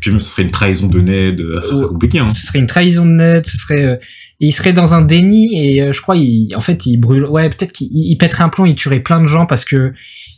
[0.00, 2.30] Puis même, ce serait une trahison de Ned, euh, ça serait compliqué, hein.
[2.30, 3.96] ce serait une trahison de net, ce serait euh,
[4.40, 7.50] il serait dans un déni et euh, je crois il en fait il brûle ouais
[7.50, 9.92] peut-être qu'il il pèterait un plomb, il tuerait plein de gens parce que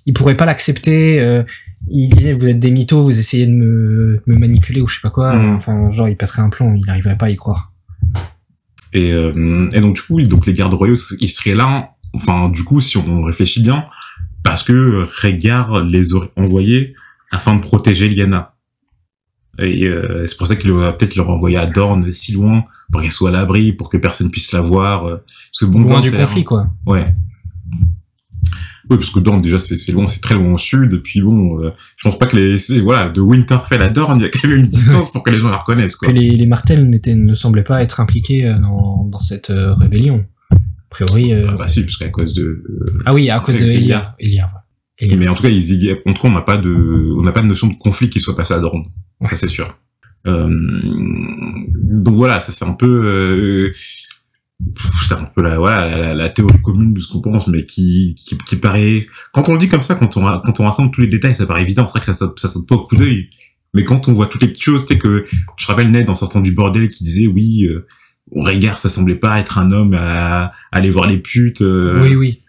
[0.07, 1.45] il pourrait pas l'accepter euh,
[1.88, 4.95] il dirait vous êtes des mythos, vous essayez de me, de me manipuler ou je
[4.95, 5.55] sais pas quoi, Mhm.
[5.57, 7.73] enfin genre il pèterait un plomb, il arriverait pas à y croire.
[8.92, 11.90] Et, euh, et donc du coup, donc les gardes royaux, ils seraient là.
[12.14, 13.87] Enfin, du coup, si on réfléchit bien,
[14.42, 16.95] parce que Rhaegar les aurait envoyés
[17.31, 18.52] afin de protéger Lyanna.
[19.59, 23.03] Et euh, c'est pour ça qu'il va peut-être leur envoyer à Dorne si loin pour
[23.03, 25.07] qu'elle soit à l'abri, pour que personne puisse la voir.
[25.07, 25.17] euh,
[25.62, 26.69] bon, Loin du conflit quoi.
[26.87, 27.15] Ouais.
[28.91, 30.93] Oui, parce que Dorne déjà c'est loin, c'est très loin au sud.
[30.95, 34.23] Et puis bon, euh, je pense pas que les voilà de Winterfell à Dorne, il
[34.23, 36.09] y a quand même une distance pour que les gens la reconnaissent quoi.
[36.09, 40.25] Que les, les Martels ne semblaient pas être impliqués euh, dans, dans cette rébellion.
[40.51, 40.57] A
[40.91, 42.62] priori Ah bah si, parce qu'à cause de
[43.07, 44.15] ah oui, à cause de Elia.
[44.19, 44.51] Elia.
[45.17, 47.33] Mais en tout cas, ils, ils- en tout cas, on n'a pas de, on n'a
[47.33, 48.85] pas de notion de conflit qui soit passé à Dorne.
[49.29, 49.77] Ça, c'est sûr.
[50.27, 50.49] Euh,
[50.85, 53.73] donc voilà, ça c'est un peu, euh,
[55.05, 58.15] c'est un peu la, voilà, la, la théorie commune de ce qu'on pense, mais qui,
[58.17, 61.01] qui, qui paraît, quand on le dit comme ça, quand on, quand on rassemble tous
[61.01, 61.87] les détails, ça paraît évident.
[61.89, 63.29] C'est vrai que ça, saute- ça saute pas au coup d'œil.
[63.75, 65.25] Mais quand on voit toutes les petites choses, tu sais que,
[65.57, 67.87] je te rappelle Ned en sortant du bordel qui disait oui, euh,
[68.31, 71.63] au regard, ça semblait pas être un homme à, à aller voir les putes.
[71.63, 72.43] euh, Oui, oui.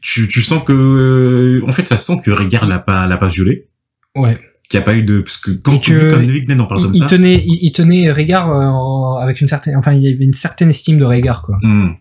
[0.00, 3.28] tu, tu sens que euh, en fait ça sent que Régard l'a pas l'a pas
[3.28, 3.68] violé
[4.14, 4.38] Ouais.
[4.68, 6.80] Qu'il y a pas eu de parce que quand vu comme David Ned en parle
[6.80, 7.06] Il, comme il ça.
[7.06, 10.70] tenait, il, il tenait Régard euh, avec une certaine, enfin, il y avait une certaine
[10.70, 11.58] estime de Régard, quoi.
[11.62, 11.94] hmm,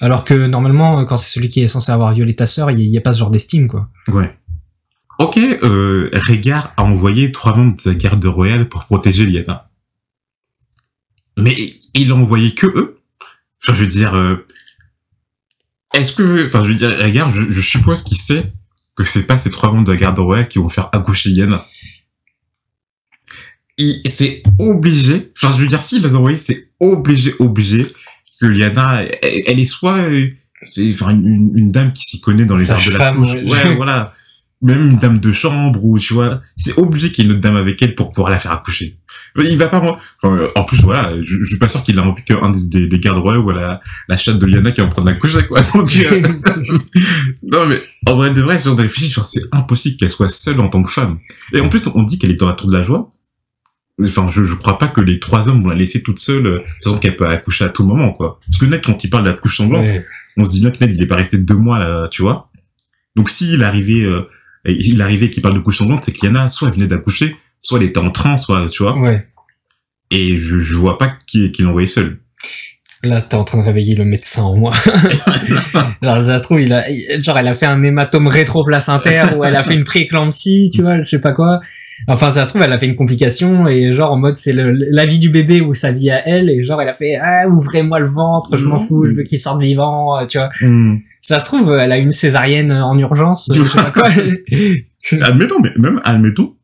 [0.00, 2.98] Alors que normalement, quand c'est celui qui est censé avoir violé ta sœur, il n'y
[2.98, 3.88] a, pas ce genre d'estime, quoi.
[4.08, 4.36] ouais.
[5.18, 9.70] Ok euh, Régard a envoyé trois membres de sa garde royale pour protéger Lyanna
[11.36, 13.00] mais il a envoyé que eux.
[13.60, 14.46] Je veux dire euh,
[15.94, 18.52] est-ce que enfin je veux dire Régard je, je suppose qu'il sait
[19.04, 21.64] que c'est pas ces trois membres de la garde royale qui vont faire accoucher Lyanna
[23.78, 27.86] il c'est obligé enfin je veux dire s'il les envoyés c'est obligé obligé
[28.40, 30.08] que Lyanna elle, elle est soit
[30.64, 33.32] c'est enfin une, une dame qui s'y connaît dans les arts de la couche.
[33.32, 33.44] ouais.
[33.44, 34.12] ouais voilà.
[34.62, 36.42] Même une dame de chambre ou tu vois.
[36.56, 38.98] C'est obligé qu'il y ait une autre dame avec elle pour pouvoir la faire accoucher
[39.38, 42.02] il va pas enfin, euh, en plus voilà je, je suis pas sûr qu'il a
[42.02, 44.84] envie qu'un des, des, des gardes royaux ou la, la chatte de Lyanna qui est
[44.84, 46.22] en train d'accoucher quoi donc euh,
[47.44, 50.60] non mais en vrai de vrai si on réfléchit enfin, c'est impossible qu'elle soit seule
[50.60, 51.18] en tant que femme
[51.52, 53.08] et en plus on dit qu'elle est dans la tour de la joie
[54.02, 56.60] Enfin, je, je crois pas que les trois hommes vont la laisser toute seule, euh,
[56.78, 58.40] sachant qu'elle peut accoucher à tout moment, quoi.
[58.46, 60.06] Parce que Ned, quand il parle de la couche sanglante, Ouais.
[60.38, 62.50] on se dit bien que Ned, il est pas resté deux mois, là, tu vois.
[63.14, 64.22] Donc, s'il arrivait, euh,
[64.64, 66.74] et il arrivait qu'il parle de couche sanglante, c'est qu'il y en a, soit elle
[66.76, 68.98] venait d'accoucher, soit elle était en train, soit, tu vois.
[68.98, 69.26] Ouais.
[70.10, 72.18] Et je, je vois pas qui, qui l'envoyait seul.
[73.02, 74.72] Là, t'es en train de réveiller le médecin en moi.
[76.02, 79.44] genre, ça se trouve, il a, il- genre, elle a fait un hématome rétroplacentaire ou
[79.44, 81.60] elle a fait une prééclampsie, tu vois, je sais pas quoi.
[82.08, 84.72] Enfin, ça se trouve, elle a fait une complication et genre, en mode, c'est le,
[84.72, 87.46] la vie du bébé ou sa vie à elle et genre, elle a fait, ah,
[87.48, 90.50] ouvrez-moi le ventre, je m'en fous, je veux qu'il sorte vivant, tu vois.
[90.60, 90.96] Hmm.
[91.22, 94.08] Ça se trouve, elle a une césarienne en urgence, je sais pas quoi.
[95.26, 96.54] Admettons, mais même, admettons.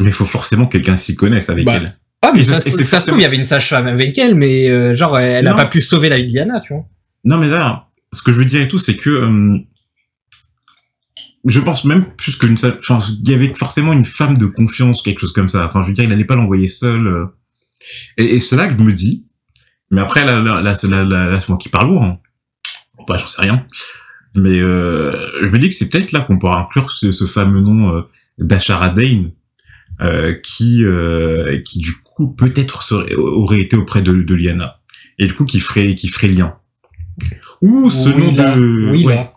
[0.00, 1.98] Mais il faut forcément que quelqu'un s'y connaisse avec Bah, elle.
[2.22, 4.16] Ah, mais Et ça, c'est- se- ça se trouve, il y avait une sage-femme avec
[4.16, 5.56] elle, mais euh, genre, elle a Non.
[5.56, 6.84] pas pu sauver la vie de Diana, tu vois.
[7.24, 9.58] Non, mais là, ce que je veux dire et tout, c'est que, euh,
[11.44, 15.18] je pense même plus qu'une enfin il y avait forcément une femme de confiance quelque
[15.18, 17.24] chose comme ça enfin je veux dire il allait pas l'envoyer seul euh.
[18.16, 19.26] et, et c'est là que je me dis
[19.90, 22.18] mais après là là là, là, là, c'est moi qui parle lourd hein.
[23.08, 23.66] bah j'en sais rien
[24.36, 27.60] mais euh, je me dis que c'est peut-être là qu'on pourra inclure ce, ce fameux
[27.60, 28.02] nom euh,
[28.38, 29.32] d'Ashara Dane
[30.42, 32.82] qui euh, qui du coup peut-être
[33.16, 34.80] aurait été auprès de, de Liana.
[35.18, 36.56] Et du coup qui ferait qui ferait lien.
[37.60, 39.32] Ou ce nom de Willa.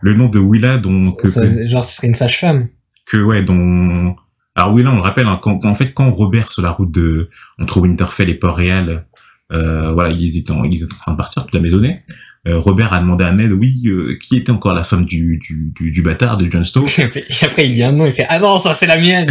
[0.00, 2.68] le nom de Willa dont que, Ça, genre ce serait une sage-femme.
[3.06, 4.14] que ouais dont
[4.54, 7.30] alors Willa on le rappelle hein, quand, en fait quand Robert sur la route de
[7.58, 9.06] entre Winterfell et Port-Réal
[9.52, 12.14] euh, voilà ils étaient en, ils étaient en train de partir toute la maisonnée euh,
[12.46, 15.90] Robert a demandé à Ned, oui, euh, qui était encore la femme du, du, du,
[15.90, 16.86] du bâtard de Jon Snow?
[16.98, 19.30] Et après, il dit un nom, il fait Ah non, ça c'est la mienne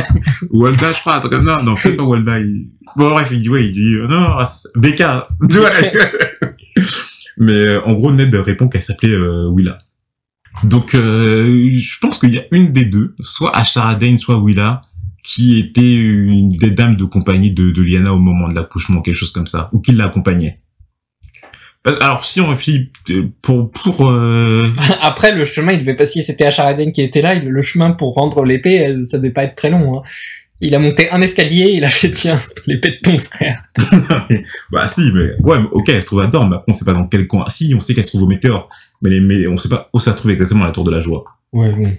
[0.50, 1.62] Walda, je crois, un truc comme ça.
[1.62, 2.38] Non, peut-être pas Walda.
[2.38, 2.70] Il...
[2.96, 5.28] Bon, bref, il dit, ouais, il dit, euh, non, ah, Becca.
[7.40, 9.78] Mais euh, en gros, Ned répond qu'elle s'appelait euh, Willa.
[10.62, 14.82] Donc, euh, je pense qu'il y a une des deux, soit Ashara Dane, soit Willa,
[15.22, 19.14] qui était une des dames de compagnie de, de Lyanna au moment de l'accouchement, quelque
[19.14, 20.60] chose comme ça, ou qui l'accompagnait.
[21.84, 24.64] Alors, si on réfléchit euh, pour pour euh,
[25.02, 28.14] Après, le chemin, il devait pas, si c'était Asharaden qui était là, le chemin pour
[28.14, 29.98] rendre l'épée, ça devait pas être très long.
[29.98, 30.02] Hein.
[30.62, 33.62] Il a monté un escalier, il a fait, tiens, l'épée de ton frère.
[34.72, 36.84] Bah si, mais ouais, mais ok, elle se trouve à Dorne, mais après, on sait
[36.84, 37.44] pas dans quel coin.
[37.48, 38.68] Si, on sait qu'elle se trouve au Météore,
[39.00, 41.00] mais, les, mais on sait pas où ça se trouve exactement la Tour de la
[41.00, 41.24] Joie.
[41.52, 41.90] Ouais, bon.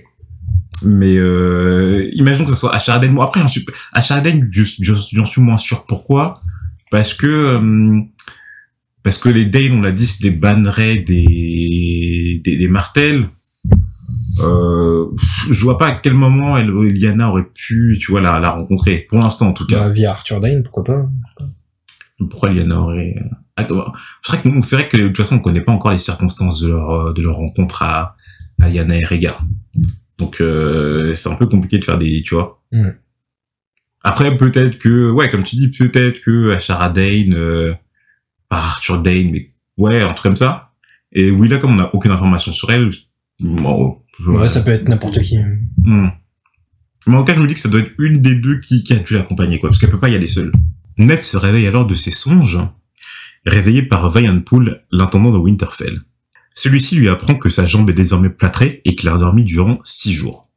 [0.84, 3.14] Mais euh, imaginons que ce soit à Charaden.
[3.14, 5.86] Bon, après, j'en suis à Charaden, je- je- j'en suis moins sûr.
[5.88, 6.42] Pourquoi?
[6.92, 8.02] Parce que euh,
[9.04, 13.30] parce que les Dane, on l'a dit, c'est des bannerets, des des, des martels.
[14.44, 15.08] Euh,
[15.50, 19.06] je vois pas à quel moment elle, Lyanna aurait pu, tu vois, la, la rencontrer.
[19.10, 19.82] Pour l'instant, en tout cas.
[19.82, 21.10] Bah, via Arthur Dane, pourquoi pas
[22.30, 23.16] Pourquoi Lyanna aurait...
[23.58, 25.92] Ah, bah, C'est vrai que c'est vrai que de toute façon on connaît pas encore
[25.92, 28.16] les circonstances de leur euh, de leur rencontre à,
[28.62, 29.42] à Lyanna et Rhaegar.
[30.18, 32.62] Donc euh, c'est un peu compliqué de faire des tu vois.
[32.72, 32.90] Mm.
[34.04, 37.74] Après peut-être que ouais comme tu dis peut-être que Ashara Dane euh,
[38.52, 40.74] par Arthur Dane mais ouais un truc comme ça.
[41.14, 42.92] Et Willa comme on n'a aucune information sur elle
[43.40, 45.40] bon, Ouais, ça peut être n'importe qui.
[45.84, 46.10] Hmm.
[47.08, 48.84] Mais en tout cas, je me dis que ça doit être une des deux qui,
[48.84, 50.52] qui a dû l'accompagner, quoi, parce qu'elle peut pas y aller seule.
[50.98, 52.60] Ned se réveille alors de ses songes,
[53.46, 54.14] réveillé par
[54.46, 56.02] Pool, l'intendant de Winterfell.
[56.54, 60.14] Celui-ci lui apprend que sa jambe est désormais plâtrée et qu'il a dormi durant six
[60.14, 60.52] jours.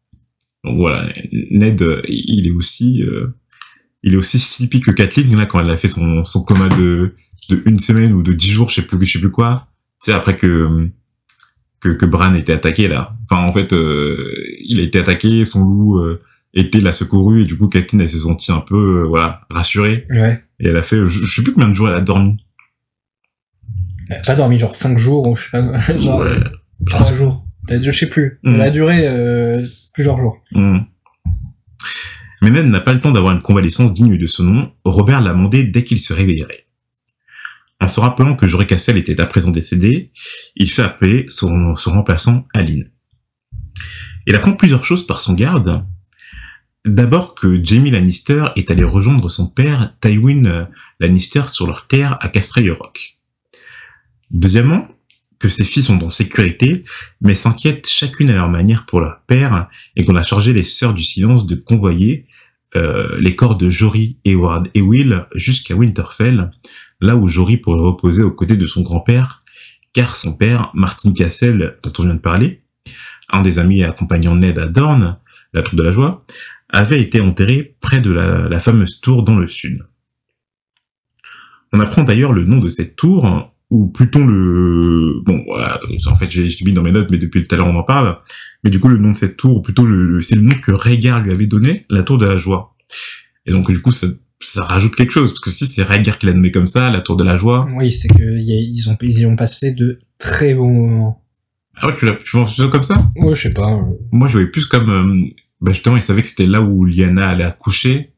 [0.65, 1.11] Donc voilà,
[1.51, 3.29] Ned, il est aussi, euh,
[4.03, 7.15] il est aussi sleepy que Kathleen, là, quand elle a fait son, son coma de,
[7.49, 9.69] de une semaine ou de dix jours, je sais plus, je sais plus quoi.
[10.03, 10.89] Tu sais, après que,
[11.81, 13.17] que, que Bran était attaqué, là.
[13.31, 14.33] Enfin, en fait, euh,
[14.65, 16.21] il a été attaqué, son loup, euh,
[16.55, 20.07] était la secouru, et du coup, Kathleen, elle s'est sentie un peu, euh, voilà, rassurée.
[20.11, 20.43] Ouais.
[20.61, 22.45] Et elle a fait, je, je sais plus combien de jours elle a dormi.
[24.11, 26.41] Elle a pas dormi genre 5 jours ou je sais pas, genre Ouais.
[26.91, 27.45] 3 jours.
[27.67, 28.39] Peut-être, Je sais plus.
[28.43, 28.55] Mm.
[28.55, 29.63] Elle a duré euh,
[29.95, 30.43] plusieurs jours.
[30.53, 30.81] Hmm.
[32.43, 34.71] Mais Ned n'a pas le temps d'avoir une convalescence digne de ce nom.
[34.85, 36.64] Robert l'a mandé dès qu'il se réveillerait.
[37.85, 40.11] En se rappelant que Jorah Cassel était à présent décédé,
[40.57, 42.91] il fait appeler son, son remplaçant Aline.
[44.27, 45.85] Il apprend plusieurs choses par son garde.
[46.87, 50.65] D'abord que Jamie Lannister est allé rejoindre son père Tywin euh,
[50.99, 53.19] Lannister sur leur terre à Castrel Rock.
[54.31, 54.89] Deuxièmement,
[55.39, 56.85] que ses filles sont en sécurité,
[57.21, 60.95] mais s'inquiètent chacune à leur manière pour leur père, et qu'on a chargé les sœurs
[60.95, 62.29] du silence de convoyer
[62.77, 66.51] euh, les corps de Jory, Eward et Will jusqu'à Winterfell,
[67.01, 69.41] là où Jory pourrait reposer aux côtés de son grand-père,
[69.93, 72.63] car son père, Martin Cassel, dont on vient de parler,
[73.31, 75.19] un des amis accompagnant Ned à Dorne,
[75.53, 76.25] la tour de la joie,
[76.69, 79.87] avait été enterré près de la, fameuse tour dans le sud.
[81.73, 85.21] On apprend d'ailleurs le nom de cette tour, ou plutôt le...
[85.25, 87.77] Bon, voilà, en fait j'ai mis dans mes notes, mais depuis tout à l'heure on
[87.77, 88.19] en parle,
[88.63, 90.55] mais du coup le nom de cette tour, ou plutôt le, le- c'est le nom
[90.55, 92.77] que Rhaegar lui avait donné, la tour de la joie.
[93.47, 94.07] Et donc du coup ça,
[94.47, 97.01] ça rajoute quelque chose, parce que si c'est Rhaegar qui l'a nommé comme ça, la
[97.01, 99.73] tour de la joie, Oui, c'est que y a- ils ont ils y ont passé
[99.73, 101.23] de très bons moments.
[101.77, 103.11] ah ouais, tu l'as tu vois ça comme ça?
[103.17, 103.73] Ouais, je sais pas.
[103.73, 105.27] euh, Moi, je voyais plus comme, euh,
[105.61, 108.13] bah justement, il savait que c'était là où Lyanna allait accoucher,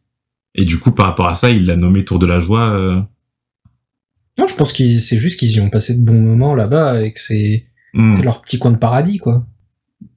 [0.55, 2.71] et du coup, par rapport à ça, il l'a nommé Tour de la Joie.
[2.71, 3.01] euh,
[4.39, 7.13] Non, je pense qu'ils c'est juste qu'ils y ont passé de bons moments là-bas et
[7.13, 7.67] que c'est
[8.15, 9.47] c'est leur petit coin de paradis quoi.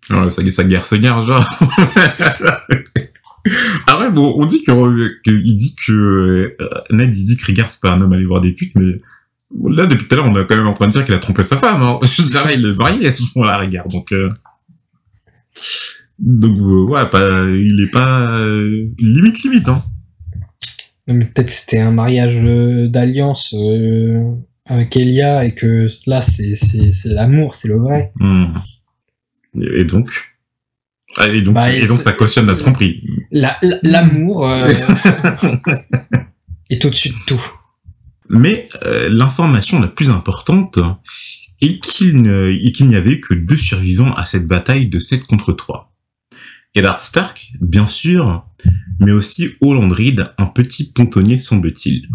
[0.09, 1.47] Ouais, ça, ça guerre se guerre, genre.
[3.87, 6.57] ah ouais, bon, on dit que, que il dit que euh,
[6.91, 9.01] Ned, il dit que Rhaegar c'est pas un homme à aller voir des putes, mais
[9.69, 11.19] là, depuis tout à l'heure, on est quand même en train de dire qu'il a
[11.19, 11.81] trompé sa femme.
[11.81, 11.99] Hein.
[12.03, 14.11] Je savais, il est marié à ce moment-là, Rhaegar, donc.
[14.11, 14.29] Euh...
[16.19, 19.81] Donc euh, ouais, pas, il est pas euh, limite limite, hein.
[21.07, 23.55] Non, Mais peut-être que c'était un mariage euh, d'alliance
[24.65, 28.11] avec Elia et que là c'est c'est c'est l'amour, c'est le vrai.
[28.19, 28.57] Hmm.
[29.55, 30.11] Et et donc,
[31.17, 33.03] Ah, et donc, Bah, et donc ça cautionne la tromperie.
[33.31, 34.73] La- la- L'amour euh,
[36.69, 37.41] est au-dessus de tout.
[38.29, 40.79] Mais euh, l'information la plus importante
[41.61, 45.23] est qu'il ne- et qu'il n'y avait que deux survivants à cette bataille de 7
[45.25, 45.93] contre 3.
[46.75, 48.45] Eddard Stark, bien sûr,
[48.99, 52.07] mais aussi Holland Reed, un petit pontonnier semble-t-il.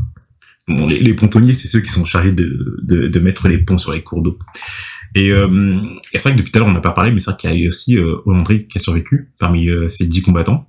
[0.68, 3.76] Bon, les, les pontonniers, c'est ceux qui sont chargés de, de, de mettre les ponts
[3.78, 4.38] sur les cours d'eau.
[5.16, 7.20] Et, euh, et c'est vrai que depuis tout à l'heure on n'a pas parlé, mais
[7.20, 9.88] c'est vrai qu'il y a eu aussi euh, Holland Reed qui a survécu parmi euh,
[9.88, 10.68] ces 10 combattants.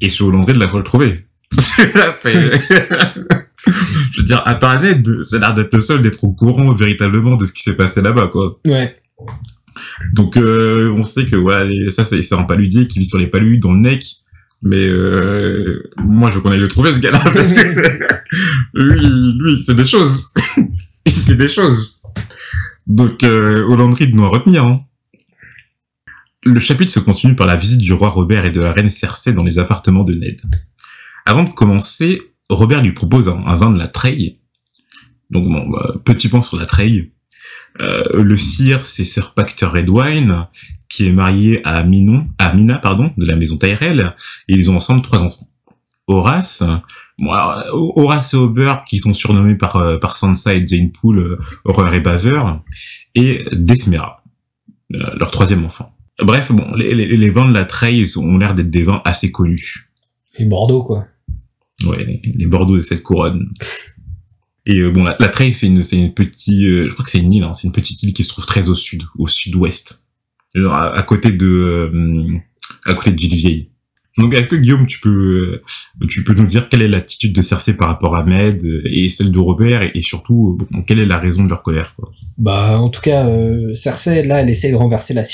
[0.00, 1.26] Et ce Holland Reed, la faut le trouver.
[1.94, 2.50] Là, c'est-
[4.12, 6.72] Je veux dire, à part Ned, ça a l'air d'être le seul d'être au courant
[6.72, 8.58] véritablement de ce qui s'est passé là-bas, quoi.
[8.66, 8.96] Ouais.
[10.12, 13.58] Donc, euh, on sait que, les- ça, c'est un paludier qui vit sur les palus
[13.58, 14.04] dans le neck.
[14.62, 18.14] Mais, euh, moi, je veux qu'on aille le trouver, ce gars-là, parce que,
[18.74, 20.32] lui, lui, c'est des choses.
[21.06, 22.02] c'est des choses.
[22.86, 24.80] Donc, euh, Holland Reed doit retenir, hein.
[26.42, 29.34] Le chapitre se continue par la visite du roi Robert et de la reine Cersei
[29.34, 30.40] dans les appartements de Ned.
[31.26, 34.38] Avant de commencer, Robert lui propose un, vin de la treille.
[35.28, 37.12] Donc bon, bah, petit point sur la treille.
[37.80, 40.46] Euh, le sire, c'est Sir Pacter Redwine,
[40.88, 44.16] qui est marié à Minon, à Mina, pardon, de la maison Tyrell,
[44.48, 45.46] et ils ont ensemble trois enfants.
[46.06, 46.64] Horace,
[47.18, 51.38] bon, alors, Horace et Aubert, qui sont surnommés par, euh, par Sansa et Jane Poole,
[51.64, 52.62] Horreur et Baveur,
[53.14, 54.24] et Desmera,
[54.94, 55.94] euh, leur troisième enfant.
[56.22, 59.30] Bref, bon, les, les, les vins de la treille ont l'air d'être des vins assez
[59.32, 59.90] connus.
[60.38, 61.06] Et Bordeaux, quoi.
[61.86, 63.48] Ouais, les- les Bordeaux de cette couronne.
[64.66, 67.10] Et euh, bon, la, la Treille, c'est une, c'est une petite, euh, je crois que
[67.10, 69.26] c'est une île, hein, c'est une petite île qui se trouve très au sud, au
[69.26, 70.06] sud-ouest,
[70.54, 72.36] Genre à, à côté de, euh,
[72.84, 73.69] à côté de Villevieille.
[74.18, 75.62] Donc, est-ce que Guillaume, tu peux,
[76.00, 78.82] euh, tu peux nous dire quelle est l'attitude de Cersei par rapport à Med euh,
[78.84, 81.62] et celle de Robert, et, et surtout, euh, bon, quelle est la raison de leur
[81.62, 82.10] colère, quoi?
[82.38, 85.24] Bah, en tout cas, euh, Cersei, là, elle essaye de renverser la,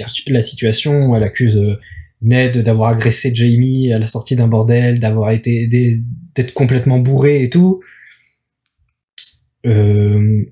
[0.42, 1.14] situation.
[1.14, 1.76] Elle accuse euh,
[2.20, 5.68] Ned d'avoir agressé Jamie à la sortie d'un bordel, d'avoir été
[6.34, 7.80] d'être complètement bourré et tout.
[9.66, 10.44] Euh,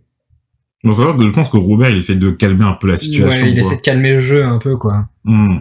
[0.85, 3.43] Bon, vrai que je pense que Robert, il essaie de calmer un peu la situation.
[3.43, 3.67] ouais, il quoi.
[3.67, 5.09] essaie de calmer le jeu un peu, quoi.
[5.25, 5.61] Hmm.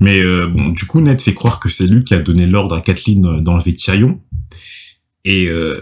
[0.00, 2.76] Mais euh, bon, du coup, Ned fait croire que c'est lui qui a donné l'ordre
[2.76, 4.20] à Kathleen euh, d'enlever Tyrion.
[5.24, 5.80] Et euh,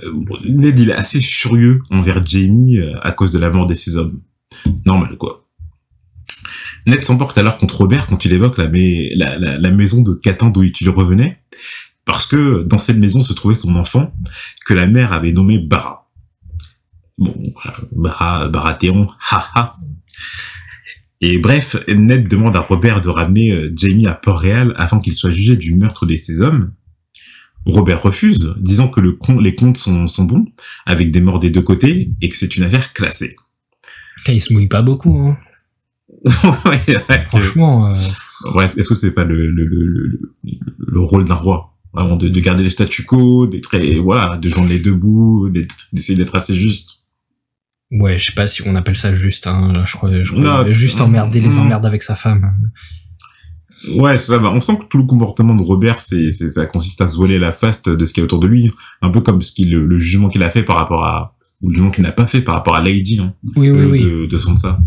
[0.48, 3.96] Ned, il est assez furieux envers Jamie euh, à cause de la mort de ses
[3.96, 4.20] hommes.
[4.86, 5.46] Normal, quoi.
[6.86, 10.14] Ned s'emporte alors contre Robert quand il évoque la, mais- la, la, la maison de
[10.14, 11.42] Catin d'où il revenait,
[12.04, 14.14] parce que dans cette maison se trouvait son enfant,
[14.66, 16.08] que la mère avait nommé Bara.
[17.18, 17.34] Bon,
[17.92, 19.76] Bara, Baratheon, haha.
[21.20, 25.30] Et bref, Ned demande à Robert de ramener euh, Jamie à Port-Réal afin qu'il soit
[25.30, 26.72] jugé du meurtre de ses hommes.
[27.64, 30.44] Robert refuse, disant que le con- les comptes sont, sont bons,
[30.84, 33.34] avec des morts des deux côtés, et que c'est une affaire classée.
[34.28, 35.36] Il se mouille pas beaucoup, hein.
[36.64, 37.18] ouais, ouais.
[37.26, 37.94] Franchement, euh,
[38.54, 40.20] Ouais, est-ce que c'est pas le, le, le, le,
[40.78, 41.72] le rôle d'un roi?
[41.94, 45.48] Vraiment, de, de garder le statu quo, d'être, voilà, de joindre les deux bouts,
[45.92, 47.05] d'essayer d'être assez juste.
[47.90, 49.72] Ouais, je sais pas si on appelle ça juste, hein.
[49.86, 51.58] Je crois, je crois Non, juste emmerder les Mm.
[51.58, 52.52] emmerdes avec sa femme.
[53.94, 54.50] Ouais, ça va.
[54.50, 57.38] On sent que tout le comportement de Robert, c'est, c'est, ça consiste à se voler
[57.38, 58.72] la face de ce qu'il y a autour de lui.
[59.02, 61.68] Un peu comme ce qu'il, le, le jugement qu'il a fait par rapport à, ou
[61.68, 64.02] le jugement qu'il n'a pas fait par rapport à Lady, hein, Oui, oui, euh, oui.
[64.02, 64.80] de, de Sansa.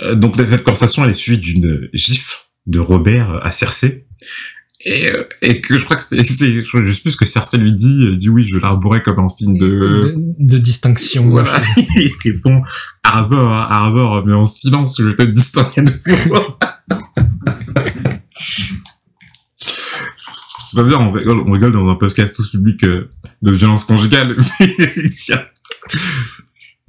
[0.00, 4.06] Euh, donc, cette conversation, elle est suivie d'une gifle de Robert à Cersei.
[4.84, 7.72] Et, euh, et que je crois que c'est, c'est, je juste plus que Cersei lui
[7.72, 11.30] dit, elle dit oui, je l'arborais comme un signe de, de, de distinction.
[11.30, 11.52] voilà.
[11.96, 12.62] Il répond,
[13.02, 15.92] Arbor, Arbor, mais en silence, je te distingue de.
[20.58, 23.10] C'est pas bien, on rigole, on rigole dans un podcast tous public euh,
[23.42, 24.36] de violence conjugale.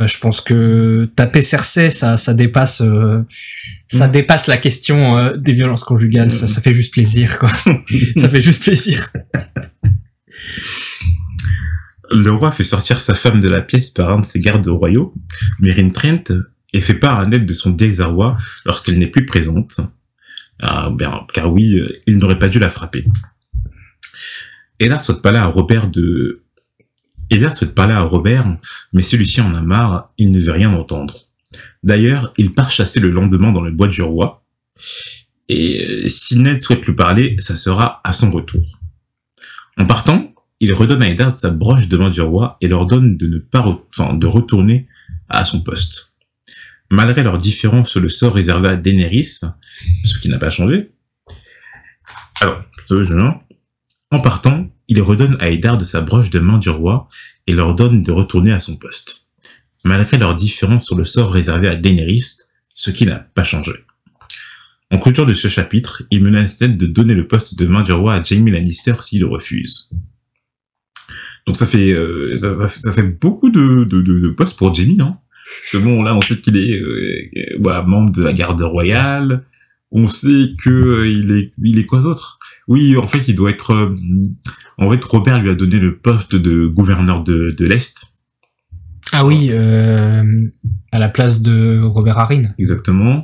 [0.07, 3.21] Je pense que taper Cersei, ça, ça dépasse, euh,
[3.91, 4.11] ça Mm.
[4.11, 6.31] dépasse la question euh, des violences conjugales.
[6.31, 7.49] Ça, ça fait juste plaisir, quoi.
[8.17, 9.11] ça fait juste plaisir.
[12.11, 15.13] Le roi fait sortir sa femme de la pièce par un de ses gardes royaux,
[15.59, 16.23] Mérine Trent,
[16.73, 19.79] et fait part à Ned de son désarroi lorsqu'elle n'est plus présente.
[20.61, 23.05] Ah, ben, car oui, euh, il n'aurait pas dû la frapper.
[24.79, 26.42] Eddard souhaite parler à Robert de...
[27.33, 28.45] Eddard souhaite parler à Robert,
[28.93, 31.29] mais celui-ci en a marre, il ne veut rien entendre.
[31.83, 34.43] D'ailleurs, il part chasser le lendemain dans le bois du roi,
[35.49, 38.61] et euh, si Ned souhaite lui parler, ça sera à son retour.
[39.77, 43.17] En partant, il redonne à Eddard sa broche de main du roi et leur donne
[43.17, 43.65] de ne pas,
[44.13, 44.87] de retourner
[45.29, 46.15] à son poste.
[46.89, 49.41] Malgré leur différence sur le sort réservé à Daenerys,
[50.03, 50.91] ce qui n'a pas changé.
[52.39, 52.63] Alors,
[54.11, 57.09] en partant, il redonne à Eddard sa broche de main du roi
[57.47, 59.27] et leur donne de retourner à son poste.
[59.83, 62.25] Malgré leur différence sur le sort réservé à Daenerys,
[62.73, 63.73] ce qui n'a pas changé.
[64.91, 67.91] En clôture de ce chapitre, il menace Ned de donner le poste de main du
[67.91, 69.89] roi à Jamie Lannister s'il refuse.
[71.45, 75.19] Donc ça fait euh, ça, fait beaucoup de, de, de, de postes pour Jamie, hein.
[75.45, 79.43] Parce que bon, là, on sait qu'il est euh, voilà, membre de la garde royale.
[79.91, 82.39] On sait que euh, il est il est quoi d'autre?
[82.67, 83.95] Oui, en fait, il doit être euh,
[84.77, 88.17] en fait Robert lui a donné le poste de gouverneur de de l'Est.
[89.11, 90.23] Ah oui, euh,
[90.91, 92.43] à la place de Robert Harrin.
[92.57, 93.23] Exactement.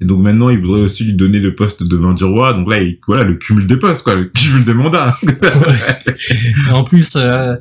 [0.00, 2.52] Et donc maintenant, il voudrait aussi lui donner le poste de main du roi.
[2.54, 5.16] Donc là, il, voilà, le cumul des postes, quoi, le cumul des mandats.
[5.22, 6.72] Ouais.
[6.72, 7.54] en plus, euh,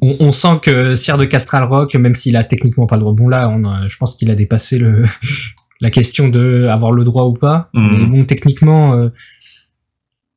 [0.00, 3.12] on, on sent que Sire de Castral Rock, même s'il a techniquement pas le droit,
[3.14, 5.04] bon là, on a- je pense qu'il a dépassé le
[5.80, 7.70] la question de avoir le droit ou pas.
[7.74, 7.96] Mhm.
[7.98, 9.08] Mais bon, techniquement, euh,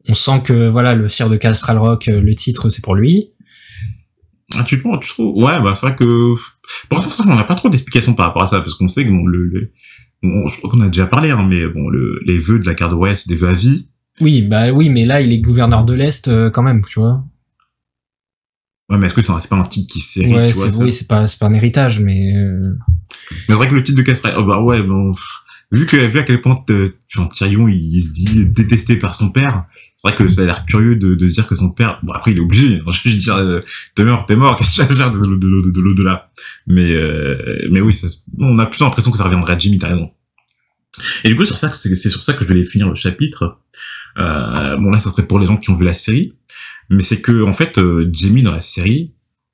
[0.07, 3.29] on sent que voilà, le Sire de Castral Rock, euh, le titre, c'est pour lui.
[4.55, 5.35] Ah, tu penses, tu trouves?
[5.43, 6.33] Ouais, bah c'est vrai que
[6.89, 8.87] pour l'instant, c'est vrai qu'on n'a pas trop d'explications par rapport à ça, parce qu'on
[8.87, 9.71] sait que bon, le, le-
[10.23, 12.73] bon, je crois qu'on a déjà parlé, hein, mais bon, le, les vœux de la
[12.73, 13.89] garde royale, c'est des vœux à vie.
[14.21, 17.23] Oui, bah oui, mais là, il est gouverneur de l'Est euh, quand même, tu vois.
[18.89, 20.83] Ouais, mais est-ce que c'est pas un titre qui s'hérite, Ouais, tu vois, c'est ça?
[20.83, 22.73] oui, c'est pas c'est pas un héritage, mais euh,
[23.31, 25.13] Mais c'est vrai que le titre de Castral, oh, bah ouais, bon,
[25.71, 29.13] vu que vu à quel point euh, genre, Tyrion il, il se dit détesté par
[29.13, 29.65] son père,
[30.01, 32.31] c'est vrai que ça a l'air curieux de, de dire que son père, bon après
[32.31, 33.59] il est obligé, je veux dire, euh,
[33.95, 36.31] t'es mort, t'es mort, qu'est-ce que tu vas faire de, de, de, de l'au-delà?
[36.67, 39.89] Mais euh, mais oui, ça, on a plutôt l'impression que ça reviendrait à Jimmy, t'as
[39.89, 40.11] raison.
[41.23, 41.55] Et du coup c'est
[42.09, 43.59] sur ça que je vais finir le chapitre.
[44.17, 46.33] Euh, bon là, ça serait pour les gens qui ont vu la série,
[46.89, 49.13] mais c'est que en fait, euh, Jamie dans la série,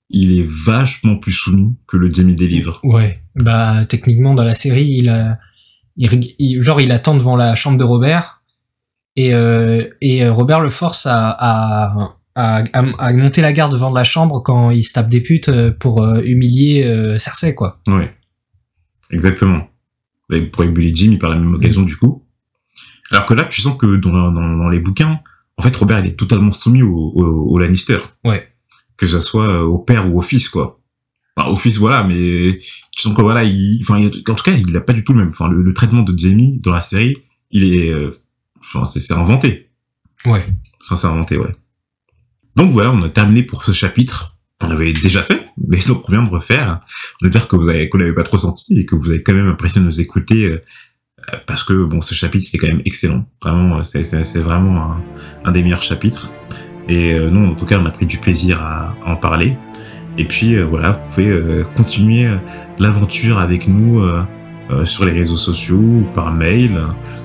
[0.09, 2.79] il est vachement plus soumis que le Jamie des livres.
[2.83, 5.39] ouais, bah techniquement dans la série, il a
[5.97, 8.34] il- genre il attend devant la chambre de Robert
[9.15, 13.91] et euh, et euh, Robert le force à à, à à- monter la garde devant
[13.91, 17.79] la chambre quand il se tape des putes euh, pour euh, humilier euh, Cersei quoi.
[17.87, 18.13] Ouais.
[19.11, 19.67] Exactement.
[20.31, 22.23] Et pour émuler Jimmy par la même occasion, du coup.
[23.11, 25.19] Alors que là, tu sens que dans, dans, dans les bouquins,
[25.57, 27.99] en fait, Robert, il est totalement soumis au, au, au Lannister.
[28.23, 28.47] Ouais.
[28.97, 30.79] Que ce soit au père ou au fils, quoi.
[31.37, 32.57] Enfin, au fils, voilà, mais
[32.93, 35.13] tu sens que voilà, il, enfin, il- en tout cas, il a pas du tout
[35.13, 35.29] le même.
[35.29, 37.15] Enfin, le, le traitement de Jamie dans la série,
[37.51, 37.93] il est,
[38.73, 39.69] enfin, c'est inventé.
[40.25, 40.45] Ouais.
[40.81, 41.55] Ça, c'est inventé, ouais.
[42.55, 44.37] Donc voilà, on a terminé pour ce chapitre.
[44.61, 46.79] On l'avait déjà fait, mais donc on vient de refaire.
[47.21, 49.21] On espère que vous avez, que vous l'avez pas trop senti et que vous avez
[49.21, 50.63] quand même apprécié de nous écouter euh,
[51.33, 53.25] euh, parce que bon, ce chapitre est quand même excellent.
[53.43, 55.03] Vraiment, euh, c'est, vraiment un,
[55.43, 56.31] un des meilleurs chapitres.
[56.87, 59.57] Et euh, nous, en tout cas, on a pris du plaisir à, à en parler.
[60.17, 62.33] Et puis euh, voilà, vous pouvez euh, continuer
[62.79, 64.01] l'aventure avec nous
[64.69, 66.79] euh, sur les réseaux sociaux par mail.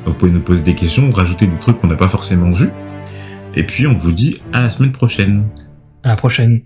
[0.07, 2.71] Vous pouvez nous poser des questions, rajouter des trucs qu'on n'a pas forcément vus.
[3.55, 5.45] Et puis on vous dit à la semaine prochaine.
[6.03, 6.63] À la prochaine.